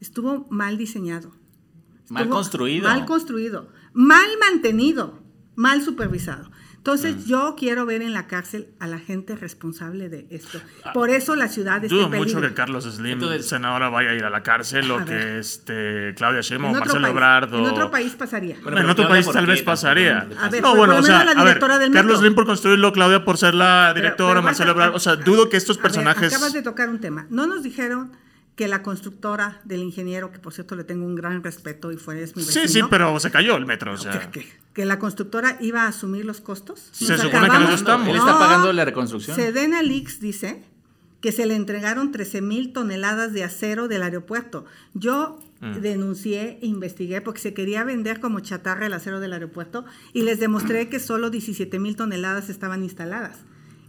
[0.00, 1.32] Estuvo mal diseñado.
[2.08, 2.88] mal construido.
[2.88, 3.68] Mal construido.
[3.92, 5.22] Mal mantenido.
[5.54, 6.50] Mal supervisado.
[6.80, 7.28] Entonces, mm.
[7.28, 10.58] yo quiero ver en la cárcel a la gente responsable de esto.
[10.82, 10.94] Ah.
[10.94, 14.30] Por eso la ciudad está Dudo mucho que Carlos Slim, senadora, vaya a ir a
[14.30, 18.56] la cárcel o que este, Claudia Sheinbaum, Marcelo Ebrard En otro país pasaría.
[18.64, 20.26] en otro país tal vez pasaría.
[20.40, 23.36] A ver, no, bueno, o sea, la directora del Carlos Slim por construirlo, Claudia por
[23.36, 24.94] ser la directora, Marcelo Ebrard.
[24.94, 26.32] O sea, dudo que estos personajes...
[26.32, 27.26] acabas de tocar un tema.
[27.28, 28.12] No nos dijeron
[28.60, 32.22] que la constructora del ingeniero, que por cierto le tengo un gran respeto y fue
[32.22, 32.68] es mi vecino.
[32.68, 33.94] Sí, sí, pero se cayó el metro.
[33.94, 34.30] O sea.
[34.30, 36.90] que, la constructora iba a asumir los costos.
[36.92, 38.06] Se supone que no estamos.
[38.06, 39.34] Él está pagando la reconstrucción.
[39.34, 40.62] Sedena Leaks dice
[41.22, 44.66] que se le entregaron 13 mil toneladas de acero del aeropuerto.
[44.92, 45.76] Yo mm.
[45.76, 50.38] denuncié e investigué porque se quería vender como chatarra el acero del aeropuerto y les
[50.38, 53.38] demostré que solo 17 mil toneladas estaban instaladas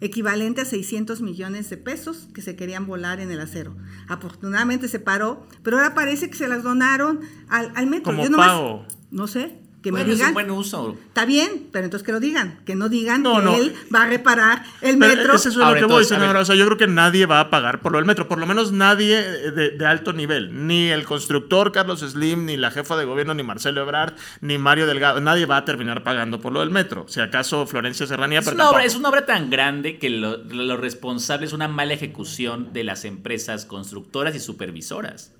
[0.02, 3.78] equivalente a 600 millones de pesos que se querían volar en el acero.
[4.08, 8.14] Afortunadamente se paró, pero ahora parece que se las donaron al, al metro.
[8.16, 8.86] Como pago.
[9.12, 10.22] No sé, que me digan.
[10.22, 10.98] Es un buen uso.
[11.08, 12.60] Está bien, pero entonces que lo digan.
[12.66, 15.36] Que no digan que él va a reparar el metro.
[15.36, 16.40] Eso es lo que voy, señora.
[16.40, 18.28] O sea, yo creo que nadie va a pagar por lo del metro.
[18.28, 20.68] Por lo menos nadie de, alto nivel.
[20.68, 24.86] Ni el constructor Carlos Slim, ni la jefa de gobierno, ni Marcelo Ebrard, ni Mario
[24.86, 25.20] Delgado.
[25.20, 27.06] Nadie va a terminar pagando por lo del metro.
[27.08, 28.40] Si acaso Florencia Serranía.
[28.40, 31.94] Es, una, obra, es una obra tan grande que lo, lo responsable es una mala
[31.94, 35.34] ejecución de las empresas constructoras y supervisoras.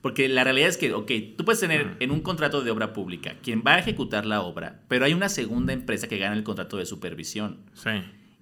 [0.00, 3.34] Porque la realidad es que, ok, tú puedes tener en un contrato de obra pública
[3.42, 6.76] quien va a ejecutar la obra, pero hay una segunda empresa que gana el contrato
[6.76, 7.58] de supervisión.
[7.74, 7.90] Sí.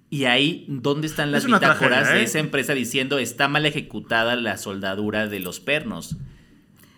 [0.09, 2.23] Y ahí, ¿dónde están las bitácoras de ¿eh?
[2.23, 6.15] esa empresa diciendo está mal ejecutada la soldadura de los pernos?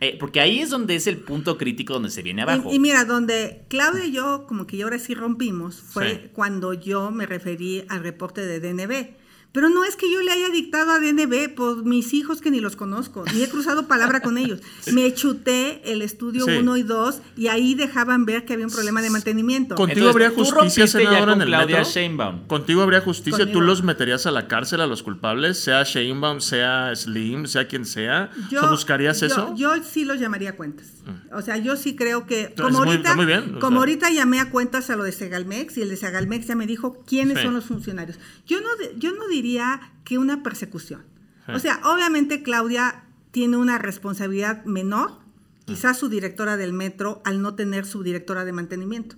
[0.02, 2.72] Eh, porque ahí es donde es el punto crítico donde se viene abajo.
[2.72, 7.26] Y, mira, donde Claudia y yo, como que ahora sí rompimos, fue cuando yo me
[7.26, 9.19] referí al reporte de DNB
[9.52, 12.60] pero no es que yo le haya dictado a DNB por mis hijos que ni
[12.60, 14.62] los conozco, ni he cruzado palabra con ellos.
[14.94, 19.02] Me chuté el estudio 1 y 2 y ahí dejaban ver que había un problema
[19.02, 19.76] de mantenimiento.
[19.76, 22.46] ¿Contigo habría justicia, senadora, en el Claudia Sheinbaum.
[22.48, 23.52] ¿Contigo habría justicia?
[23.52, 25.60] ¿Tú los meterías a la cárcel a los culpables?
[25.60, 28.30] Sea Sheinbaum, sea Slim, sea quien sea.
[28.52, 29.56] Yo, ¿Buscarías eso?
[29.56, 30.88] Yo sí los llamaría a cuentas.
[31.06, 31.36] Mm.
[31.36, 32.54] O sea, yo sí creo que...
[32.56, 33.16] Como, ahorita,
[33.60, 36.68] como ahorita llamé a cuentas a lo de Segalmex y el de Segalmex ya me
[36.68, 38.20] dijo quiénes son los funcionarios.
[38.46, 39.39] Yo no, yo no diría
[40.04, 41.04] que una persecución.
[41.48, 45.14] O sea, obviamente Claudia tiene una responsabilidad menor,
[45.66, 49.16] quizás su directora del metro, al no tener su directora de mantenimiento.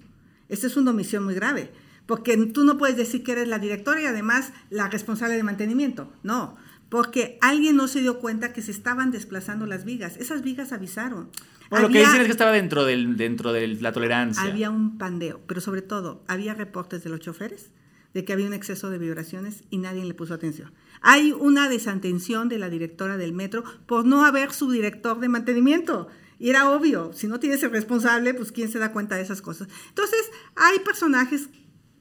[0.48, 1.72] Esa es una omisión muy grave,
[2.06, 6.12] porque tú no puedes decir que eres la directora y además la responsable de mantenimiento.
[6.24, 6.56] No,
[6.90, 10.18] porque alguien no se dio cuenta que se estaban desplazando las vigas.
[10.18, 11.30] Esas vigas avisaron.
[11.70, 14.44] Bueno, lo que dicen es que estaba dentro, del, dentro de la tolerancia.
[14.44, 17.72] Había un pandeo, pero sobre todo, había reportes de los choferes
[18.14, 20.72] de que había un exceso de vibraciones y nadie le puso atención.
[21.02, 26.08] Hay una desatención de la directora del metro por no haber su director de mantenimiento.
[26.40, 29.42] Y era obvio, si no tienes el responsable, pues quién se da cuenta de esas
[29.42, 29.68] cosas.
[29.90, 31.50] Entonces, hay personajes,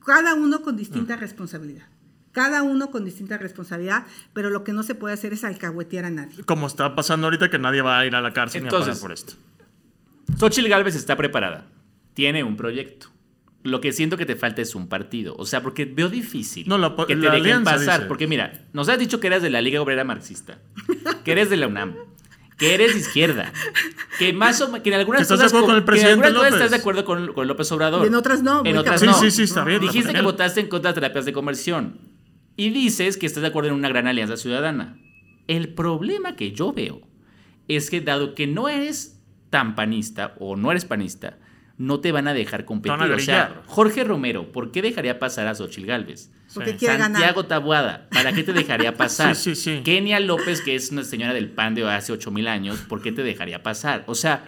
[0.05, 1.21] cada uno con distinta mm.
[1.21, 1.87] responsabilidad.
[2.33, 6.11] Cada uno con distinta responsabilidad, pero lo que no se puede hacer es alcahuetear a
[6.11, 6.45] nadie.
[6.45, 8.95] Como está pasando ahorita que nadie va a ir a la cárcel Entonces, ni a
[8.95, 9.35] pagar por esto.
[10.39, 11.67] Xochitl Galvez está preparada.
[12.15, 13.09] Tiene un proyecto
[13.63, 15.35] lo que siento que te falta es un partido.
[15.39, 16.67] O sea, porque veo difícil
[17.07, 18.09] que te dejen pasar.
[18.09, 20.59] Porque mira, nos has dicho que eras de la Liga Obrera Marxista,
[21.25, 21.97] que eres de la UNAM,
[22.57, 23.53] que eres de izquierda,
[24.19, 26.77] que más o que en algunas cosas estás de acuerdo con, el presidente estás de
[26.77, 28.05] acuerdo con, López Obrador.
[28.05, 28.63] Y en otras no.
[28.65, 29.15] En otras no.
[29.15, 29.81] Sí, sí, sí, está bien.
[29.81, 31.99] Dijiste que votaste en contra de terapias de conversión
[32.57, 34.99] y dices que estás de acuerdo en una gran alianza ciudadana.
[35.47, 37.01] El problema que yo veo
[37.69, 41.39] es que dado que no eres tan panista o no eres panista,
[41.81, 43.11] no te van a dejar competir.
[43.11, 46.31] O sea, Jorge Romero, ¿por qué dejaría pasar a Xochil Gálvez?
[46.53, 49.35] Porque quiere Santiago Tabuada, ¿para qué te dejaría pasar?
[49.35, 49.81] sí, sí, sí.
[49.83, 53.23] Kenia López, que es una señora del PAN de hace 8000 años, ¿por qué te
[53.23, 54.05] dejaría pasar?
[54.09, 54.45] O sea,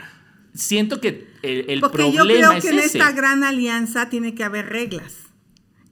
[0.53, 4.67] siento que el, el Porque yo creo que en esta gran alianza tiene que haber
[4.67, 5.15] reglas.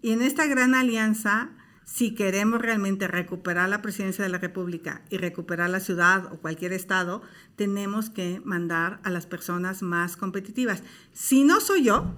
[0.03, 1.53] Y en esta gran alianza
[1.93, 6.73] si queremos realmente recuperar la presidencia de la República y recuperar la ciudad o cualquier
[6.73, 7.21] estado,
[7.57, 10.85] tenemos que mandar a las personas más competitivas.
[11.13, 12.15] Si no soy yo,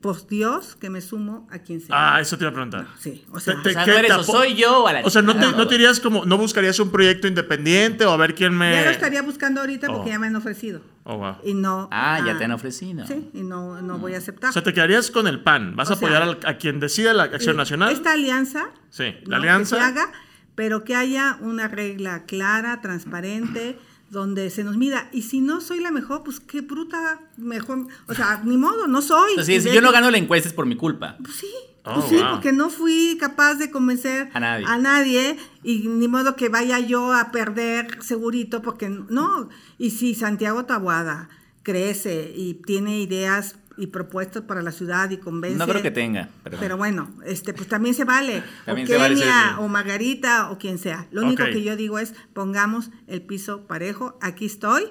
[0.00, 2.14] pues Dios que me sumo a quien sea.
[2.14, 2.86] Ah, eso te iba a preguntar.
[3.00, 5.22] Sí, o sea, o sea no eres, o soy yo o a la O sea,
[5.22, 8.56] no, te, no te irías como, no buscarías un proyecto independiente o a ver quién
[8.56, 8.72] me...
[8.72, 10.12] Ya lo estaría buscando ahorita porque oh.
[10.12, 10.82] ya me han ofrecido.
[11.02, 11.36] Oh, wow.
[11.42, 11.88] Y no...
[11.90, 13.06] Ah, ya te han ofrecido.
[13.06, 14.50] Sí, y no, no voy a aceptar.
[14.50, 15.74] O sea, te quedarías con el PAN.
[15.74, 17.92] Vas a apoyar a quien decida la acción nacional.
[17.92, 18.70] Esta alianza...
[18.90, 19.76] Sí, la alianza...
[19.76, 20.12] Que se haga,
[20.54, 23.78] pero que haya una regla clara, transparente
[24.10, 25.08] donde se nos mida.
[25.12, 27.86] Y si no soy la mejor, pues qué bruta, mejor.
[28.06, 29.42] O sea, ni modo, no soy.
[29.42, 31.16] si yo no gano la encuesta es por mi culpa.
[31.22, 31.52] Pues sí.
[31.84, 34.66] Oh, pues sí, porque no fui capaz de convencer a nadie.
[34.68, 39.48] a nadie y ni modo que vaya yo a perder segurito porque no.
[39.78, 41.30] Y si Santiago Tabuada
[41.62, 45.56] crece y tiene ideas y propuestas para la ciudad y convence.
[45.56, 46.28] No creo que tenga.
[46.58, 48.42] Pero, bueno, este, pues también se vale.
[48.66, 51.06] También o Kenia, o Margarita, o quien sea.
[51.10, 54.18] Lo único que yo digo es, pongamos el piso parejo.
[54.20, 54.84] Aquí estoy,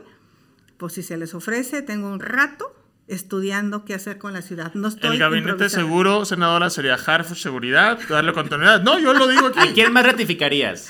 [0.78, 2.74] pues si se les ofrece, tengo un rato
[3.08, 4.74] estudiando qué hacer con la ciudad.
[4.74, 8.82] No estoy el gabinete seguro, senadora, sería Harfuch Seguridad, darle continuidad.
[8.82, 9.60] No, yo lo digo aquí.
[9.60, 10.90] ¿A quién más ratificarías?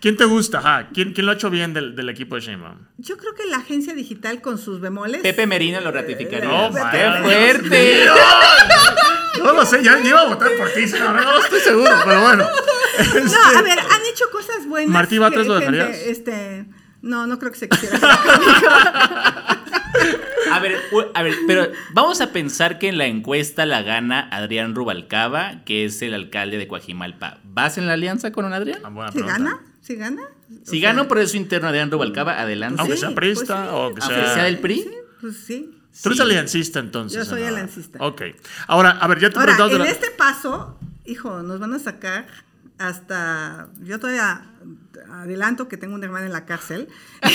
[0.00, 0.88] ¿Quién te gusta?
[0.94, 2.78] ¿Quién, ¿Quién, lo ha hecho bien del, del, equipo de Sheinbaum?
[2.96, 5.20] Yo creo que la agencia digital con sus bemoles.
[5.20, 6.48] Pepe Merino lo ratificaría.
[6.48, 8.06] ¡No, ¡Qué fuerte!
[9.44, 12.44] No lo sé, ya iba a votar por ti, no, estoy seguro, pero bueno.
[12.44, 14.90] No, a ver, han hecho cosas buenas.
[14.90, 15.96] ¿Martí Batres lo dejarías?
[15.98, 16.66] Este,
[17.00, 17.98] no, no creo que se quisiera.
[20.52, 20.76] A ver,
[21.14, 25.84] a ver, pero vamos a pensar que en la encuesta la gana Adrián Rubalcaba, que
[25.84, 27.38] es el alcalde de Coajimalpa.
[27.44, 28.80] ¿Vas en la alianza con un Adrián?
[28.82, 29.60] Ah, ¿Se gana?
[29.80, 30.22] ¿Si gana?
[30.64, 32.80] Si gana un proceso interno Adrián Rubalcaba, adelante.
[32.80, 34.34] Aunque sea prista pues o que sea...
[34.34, 34.82] sea del PRI.
[34.82, 35.76] Sí, pues sí.
[36.02, 37.18] Tú eres aliancista entonces.
[37.18, 37.98] Yo soy aliancista.
[38.04, 38.22] Ok.
[38.66, 42.26] Ahora, a ver, ya te Ahora, en este paso, hijo, nos van a sacar
[42.78, 44.42] hasta, yo todavía
[45.12, 46.88] adelanto que tengo una hermana en la cárcel.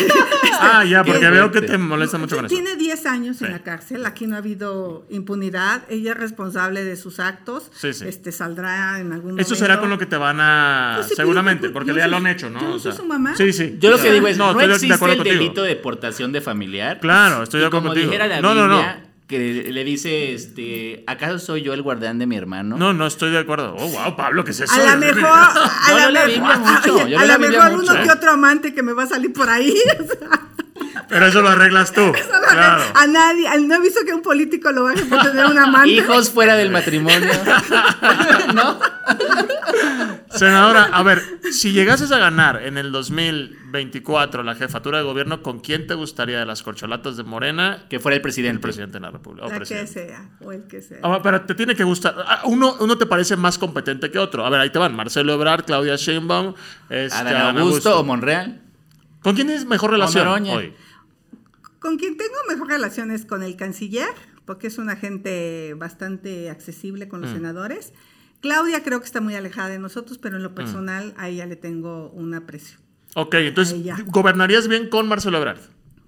[0.59, 2.53] ah, ya, porque veo que te molesta mucho con eso.
[2.53, 6.95] Tiene 10 años en la cárcel, aquí no ha habido impunidad, ella es responsable de
[6.95, 8.05] sus actos, sí, sí.
[8.07, 9.41] este saldrá en algún momento.
[9.41, 10.95] Eso será con lo que te van a...
[10.97, 12.75] Pues seguramente, porque ya lo han hecho, ¿no?
[12.75, 13.35] o sea, su mamá?
[13.35, 13.77] Sí, sí.
[13.79, 16.99] Yo lo que digo es, no, no existe el delito de deportación de familiar.
[16.99, 18.07] Claro, estoy de acuerdo contigo.
[18.07, 22.27] Dijera la no, no, no que le dice, este, ¿acaso soy yo el guardián de
[22.27, 22.77] mi hermano?
[22.77, 23.75] No, no estoy de acuerdo.
[23.77, 24.73] Oh, wow, Pablo, ¿qué es eso?
[24.73, 26.51] A lo mejor, a la mejor,
[27.17, 29.73] a lo mejor uno que otro amante que me va a salir por ahí.
[31.07, 32.11] Pero eso lo arreglas tú.
[32.51, 32.83] claro.
[32.93, 35.91] A nadie, no he visto que un político lo vaya por tener un amante.
[35.91, 37.31] Hijos fuera del matrimonio.
[38.53, 38.79] ¿No?
[40.29, 41.21] Senadora, a ver,
[41.51, 46.39] si llegases a ganar en el 2024 la jefatura de gobierno, ¿con quién te gustaría
[46.39, 47.85] de las corcholatas de Morena?
[47.89, 48.55] Que fuera el presidente.
[48.55, 49.47] El presidente de la República.
[49.47, 50.99] La que sea, o el que sea.
[51.03, 52.15] Ah, pero te tiene que gustar.
[52.27, 54.45] Ah, uno, uno te parece más competente que otro.
[54.45, 54.93] A ver, ahí te van.
[54.95, 56.53] Marcelo Ebrard, Claudia Sheinbaum.
[56.89, 58.61] Este, Adán Augusto, o Monreal.
[59.21, 60.73] ¿Con quién tienes mejor relación hoy?
[61.85, 64.09] Con quien tengo mejor relación es con el canciller,
[64.45, 67.33] porque es una gente bastante accesible con los mm.
[67.35, 67.93] senadores.
[68.41, 70.55] Claudia creo que está muy alejada de nosotros, pero en lo mm.
[70.55, 72.79] personal a ella le tengo un aprecio.
[73.13, 75.59] Ok, entonces, ¿gobernarías bien con Marcelo Ebrard?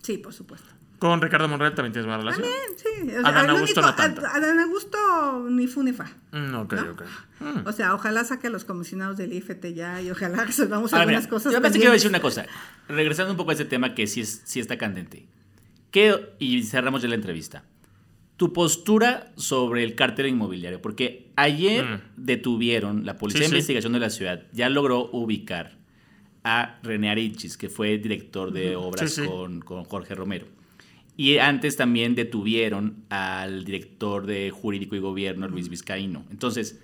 [0.02, 0.68] Sí, por supuesto.
[0.98, 2.50] ¿Con Ricardo Monreal también tienes buena relación?
[2.50, 3.16] También, sí.
[3.24, 4.26] O Adán Augusto no tanto.
[4.26, 6.10] Adán Augusto ni fu ni fa.
[6.32, 7.04] Mm, ok, ok.
[7.68, 11.54] O sea, ojalá saque a los comisionados del IFT ya y ojalá resolvamos algunas cosas.
[11.54, 12.48] Yo pensé que iba a decir una cosa.
[12.90, 15.28] Regresando un poco a ese tema que sí, es, sí está candente.
[15.92, 17.64] ¿Qué, y cerramos ya la entrevista.
[18.36, 22.02] Tu postura sobre el cártel inmobiliario, porque ayer mm.
[22.18, 25.78] detuvieron, la Policía de Investigación de la Ciudad ya logró ubicar
[26.44, 30.46] a René Arichis, que fue director de obras con, con Jorge Romero.
[31.16, 36.24] Y antes también detuvieron al director de Jurídico y Gobierno, Luis Vizcaíno.
[36.30, 36.80] Entonces,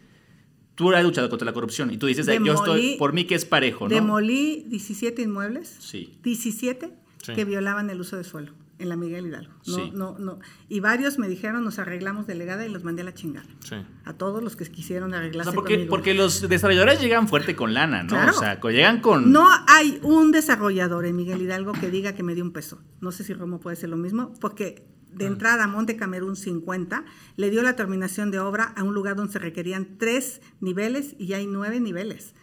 [0.73, 3.45] tú has luchado contra la corrupción y tú dices, yo estoy, por mí que es
[3.45, 3.93] parejo, ¿no?
[3.93, 5.77] Demolí 17 inmuebles.
[5.79, 6.17] Sí.
[6.23, 6.89] 17
[7.35, 9.53] que violaban el uso de suelo en la Miguel Hidalgo.
[9.67, 10.39] No, no, no.
[10.67, 13.47] Y varios me dijeron, nos arreglamos delegada y los mandé a la chingada.
[13.59, 13.75] Sí.
[14.03, 18.29] A todos los que quisieron arreglarse porque, Porque los desarrolladores llegan fuerte con lana, ¿no?
[18.29, 19.31] O sea, llegan con...
[19.31, 22.81] No hay un desarrollador en Miguel Hidalgo que diga que me dio un peso.
[22.99, 25.29] No sé si Romo puede ser lo mismo, porque de ah.
[25.29, 27.05] entrada Monte Camerún 50
[27.37, 31.27] le dio la terminación de obra a un lugar donde se requerían tres niveles y
[31.27, 32.33] ya hay nueve niveles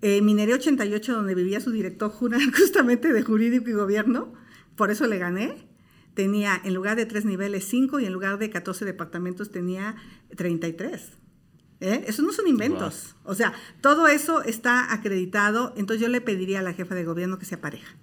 [0.00, 2.10] Eh, Minería 88, donde vivía su director
[2.58, 4.32] justamente de jurídico y gobierno,
[4.76, 5.66] por eso le gané.
[6.14, 9.96] Tenía, en lugar de tres niveles, cinco y en lugar de 14 departamentos tenía
[10.36, 11.12] 33.
[11.80, 12.04] ¿Eh?
[12.06, 13.16] Eso no son inventos.
[13.24, 15.72] O sea, todo eso está acreditado.
[15.76, 17.96] Entonces yo le pediría a la jefa de gobierno que sea pareja.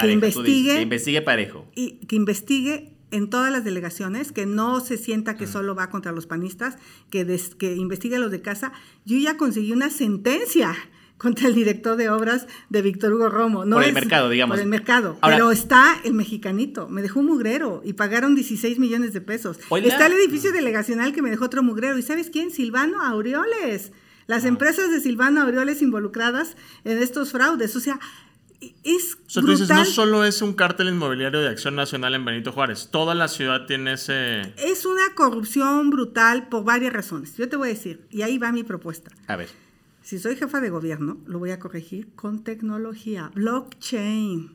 [0.00, 0.76] que investigue.
[0.76, 1.66] que investigue parejo.
[1.74, 6.12] Y que investigue en todas las delegaciones, que no se sienta que solo va contra
[6.12, 6.76] los panistas,
[7.10, 7.26] que,
[7.58, 8.72] que investigue los de casa.
[9.04, 10.74] Yo ya conseguí una sentencia
[11.18, 13.64] contra el director de obras de Víctor Hugo Romo.
[13.64, 14.56] No por el mercado, digamos.
[14.56, 15.18] Por el mercado.
[15.22, 16.88] pero está el mexicanito.
[16.88, 19.58] Me dejó un mugrero y pagaron 16 millones de pesos.
[19.82, 21.98] Está el edificio delegacional que me dejó otro mugrero.
[21.98, 22.50] ¿Y sabes quién?
[22.50, 23.92] Silvano Aureoles.
[24.26, 24.48] Las ah.
[24.48, 27.76] empresas de Silvano Aureoles involucradas en estos fraudes.
[27.76, 27.98] O sea,
[28.82, 33.28] es no solo es un cártel inmobiliario de acción nacional en Benito Juárez, toda la
[33.28, 34.54] ciudad tiene ese...
[34.56, 37.36] Es una corrupción brutal por varias razones.
[37.36, 39.10] Yo te voy a decir, y ahí va mi propuesta.
[39.26, 39.48] A ver.
[40.06, 44.52] Si soy jefa de gobierno, lo voy a corregir con tecnología, blockchain.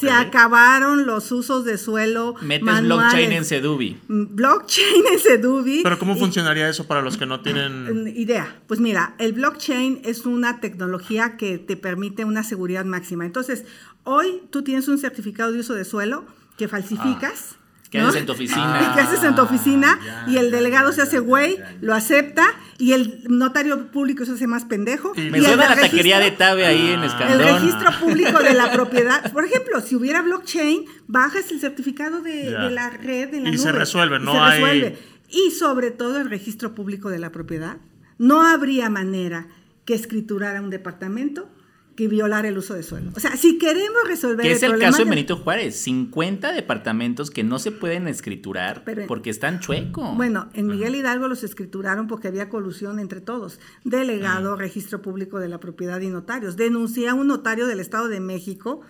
[0.00, 2.36] Se acabaron los usos de suelo.
[2.40, 4.00] Metes blockchain en Sedubi.
[4.08, 5.82] Mm, blockchain en Sedubi.
[5.82, 8.62] Pero ¿cómo funcionaría eso para los que no tienen idea?
[8.66, 13.26] Pues mira, el blockchain es una tecnología que te permite una seguridad máxima.
[13.26, 13.66] Entonces,
[14.04, 16.24] hoy tú tienes un certificado de uso de suelo
[16.56, 17.56] que falsificas.
[17.56, 17.63] Ah.
[17.94, 18.92] ¿Qué haces en tu oficina?
[18.94, 19.98] ¿Qué haces en tu oficina?
[20.26, 22.44] y el delegado se hace güey, lo acepta,
[22.78, 25.12] y el notario público se hace más pendejo.
[25.16, 27.40] Y me suena la taquería de Tabe ahí en Escandón.
[27.40, 29.32] El registro público de la propiedad.
[29.32, 33.70] Por ejemplo, si hubiera blockchain, bajas el certificado de, la red de la y se
[33.70, 34.60] resuelve, no hay...
[34.60, 34.98] Resuelve.
[35.30, 37.76] Y sobre todo el registro público de la propiedad.
[38.18, 39.46] No habría manera
[39.84, 41.48] que escriturara un departamento
[41.94, 43.10] que violar el uso de suelo.
[43.14, 47.44] O sea, si queremos resolver que es el, caso de Benito Juárez, 50 departamentos que
[47.44, 50.16] no se pueden escriturar porque están chuecos.
[50.16, 53.60] Bueno, en Miguel Hidalgo los escrituraron porque había colusión entre todos.
[53.84, 56.56] Delegado, registro público de la propiedad y notarios.
[56.56, 58.80] Denuncié a un notario del Estado de México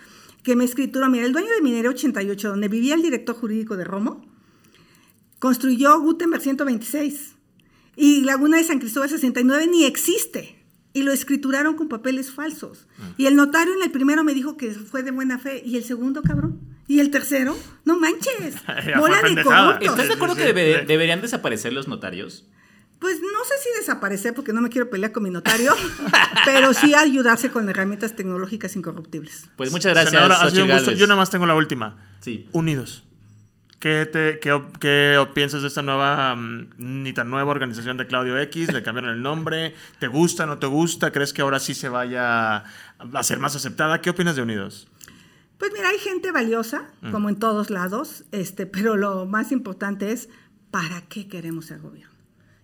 [0.42, 3.84] que me escrituró, mira, el dueño de Minero 88, donde vivía el director jurídico de
[3.84, 4.24] Romo,
[5.38, 7.34] construyó Gutenberg 126
[7.96, 10.64] y Laguna de San Cristóbal 69 ni existe
[10.95, 12.86] y lo escrituraron con papeles falsos.
[13.18, 15.61] Y el notario en el primero me dijo que fue de buena fe.
[15.62, 16.61] ¿Y el segundo, cabrón?
[16.86, 17.55] ¿Y el tercero?
[17.84, 18.55] No manches.
[18.99, 22.47] Bola de ¿Estás de acuerdo que deberían desaparecer los notarios?
[23.01, 25.74] Pues no sé si desaparecer porque no me quiero pelear con mi notario,
[26.47, 29.51] pero sí ayudarse con herramientas tecnológicas incorruptibles.
[29.57, 30.53] Pues muchas gracias.
[30.55, 32.16] Yo nada más tengo la última.
[32.20, 32.49] Sí.
[32.53, 33.05] Unidos.
[33.85, 38.72] ¿Qué, te, qué, piensas de esta nueva, mm, ni tan nueva organización de Claudio X?
[38.72, 39.74] ¿Le cambiaron el nombre?
[39.99, 41.12] ¿Te gusta, no te gusta?
[41.12, 42.64] ¿Crees que ahora sí se vaya
[42.97, 44.01] a ser más aceptada?
[44.01, 44.89] ¿Qué opinas de Unidos?
[45.59, 47.11] Pues mira, hay gente valiosa, mm.
[47.11, 50.30] como en todos lados, este, pero lo más importante es,
[50.70, 52.14] ¿para qué queremos ser gobierno?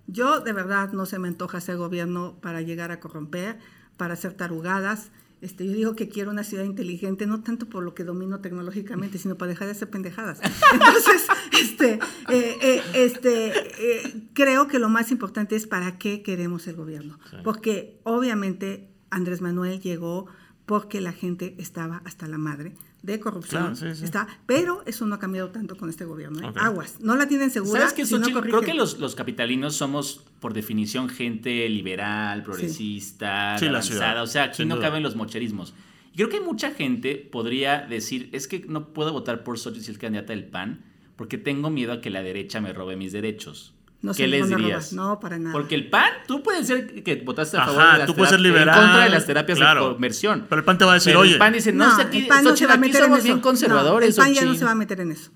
[0.06, 3.58] Yo de verdad no se me antoja ser gobierno para llegar a corromper,
[3.98, 5.10] para hacer tarugadas,
[5.40, 9.18] este, yo digo que quiero una ciudad inteligente, no tanto por lo que domino tecnológicamente,
[9.18, 10.40] sino para dejar de hacer pendejadas.
[10.72, 11.26] Entonces,
[11.62, 11.94] este,
[12.28, 17.18] eh, eh, este, eh, creo que lo más importante es para qué queremos el gobierno.
[17.42, 20.26] Porque obviamente Andrés Manuel llegó
[20.66, 23.74] porque la gente estaba hasta la madre de corrupción.
[24.02, 26.48] Está, pero eso no ha cambiado tanto con este gobierno.
[26.48, 26.52] ¿eh?
[26.56, 27.88] Aguas, no la tienen segura.
[27.88, 28.08] ¿Sabes
[28.42, 34.22] Creo que los, capitalinos somos, por definición, gente liberal, progresista, avanzada.
[34.22, 35.74] O sea, aquí no caben los mocherismos.
[36.12, 39.92] Y creo que mucha gente podría decir, es que no puedo votar por Xochitl si
[39.92, 40.84] es candidata del PAN,
[41.16, 43.74] porque tengo miedo a que la derecha me robe mis derechos.
[44.16, 44.92] ¿Qué les dirías?
[44.92, 45.52] No, para nada.
[45.52, 48.40] Porque el PAN, tú puedes ser que votaste a favor de las tú puedes ser
[48.40, 50.46] liberal, en contra de las terapias de conversión.
[50.48, 51.32] Pero el PAN te va a decir, oye.
[51.32, 53.40] El PAN dice, no, no aquí, el PAN no se va a meter somos bien
[53.40, 54.08] conservadores.
[54.18, 55.30] el PAN ya no se va a meter en eso.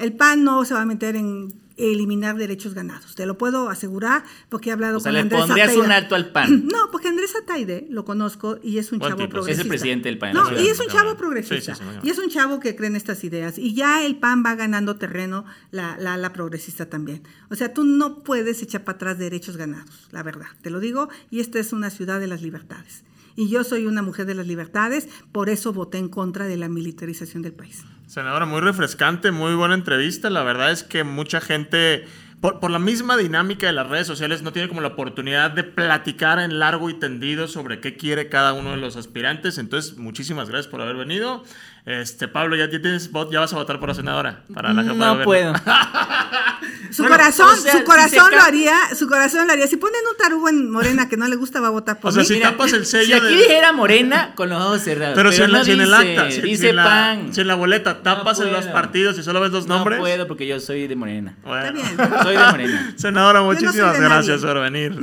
[0.00, 3.14] El PAN no se va a meter en eliminar derechos ganados.
[3.14, 6.30] Te lo puedo asegurar porque he hablado o sea, con le pondrías un alto al
[6.30, 6.66] PAN.
[6.70, 9.52] No, porque Andrés Ataide lo conozco y es un chavo progresista.
[9.52, 10.34] Es el presidente del PAN.
[10.34, 11.74] No, y es un chavo progresista.
[12.02, 13.58] y es un chavo que cree en estas ideas.
[13.58, 17.22] Y ya el PAN va ganando terreno, la, la, la progresista también.
[17.50, 20.46] O sea, tú no puedes echar para atrás derechos ganados, la verdad.
[20.62, 23.04] Te lo digo, y esta es una ciudad de las libertades.
[23.40, 26.68] Y yo soy una mujer de las libertades, por eso voté en contra de la
[26.68, 27.86] militarización del país.
[28.06, 30.28] Senadora, muy refrescante, muy buena entrevista.
[30.28, 32.04] La verdad es que mucha gente,
[32.42, 36.38] por, la misma dinámica de las redes sociales, no tiene como la oportunidad de platicar
[36.38, 39.56] en largo y tendido sobre qué quiere cada uno de los aspirantes.
[39.56, 41.42] Entonces, muchísimas gracias por haber venido.
[41.86, 45.54] Este, Pablo, ¿ya, tienes, ya vas a votar por la senadora para la No puedo.
[46.90, 49.66] su corazón, su corazón lo haría, su corazón lo haría.
[49.66, 52.12] Si ponen un tarugo en Morena que no le gusta, va a votar por O
[52.12, 55.14] sea, si tapas el sello Si aquí dijera Morena, con los ojos cerrados.
[55.16, 57.32] Pero, si, en, el acta, si, dice pan.
[57.32, 59.98] Si en la boleta tapas en los partidos y solo ves dos nombres.
[59.98, 61.34] No puedo porque yo soy de Morena.
[61.42, 61.86] Está bien.
[62.22, 62.94] Soy de Morena.
[62.96, 64.98] Senadora, muchísimas gracias por venir.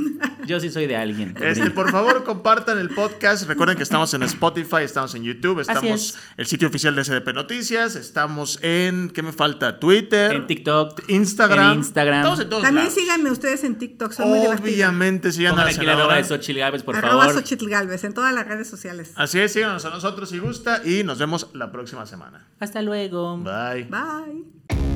[0.46, 1.34] Yo sí soy de alguien.
[1.40, 3.46] Este, por favor, compartan el podcast.
[3.46, 7.34] Recuerden que estamos en Spotify, estamos en YouTube, estamos en el sitio oficial de SDP
[7.34, 9.80] Noticias, estamos en, ¿qué me falta?
[9.80, 10.32] Twitter.
[10.32, 11.08] En TikTok.
[11.08, 11.72] Instagram.
[11.72, 12.38] En Instagram.
[12.62, 16.14] También síganme ustedes en TikTok, son Obviamente, sigan a la senadora.
[16.16, 17.34] de Xochitl Galvez, por arroba favor.
[17.42, 19.12] Xochitl Galvez, en todas las redes sociales.
[19.16, 22.46] Así es, síganos a nosotros si gusta y nos vemos la próxima semana.
[22.60, 23.38] Hasta luego.
[23.38, 23.84] Bye.
[23.84, 24.87] Bye.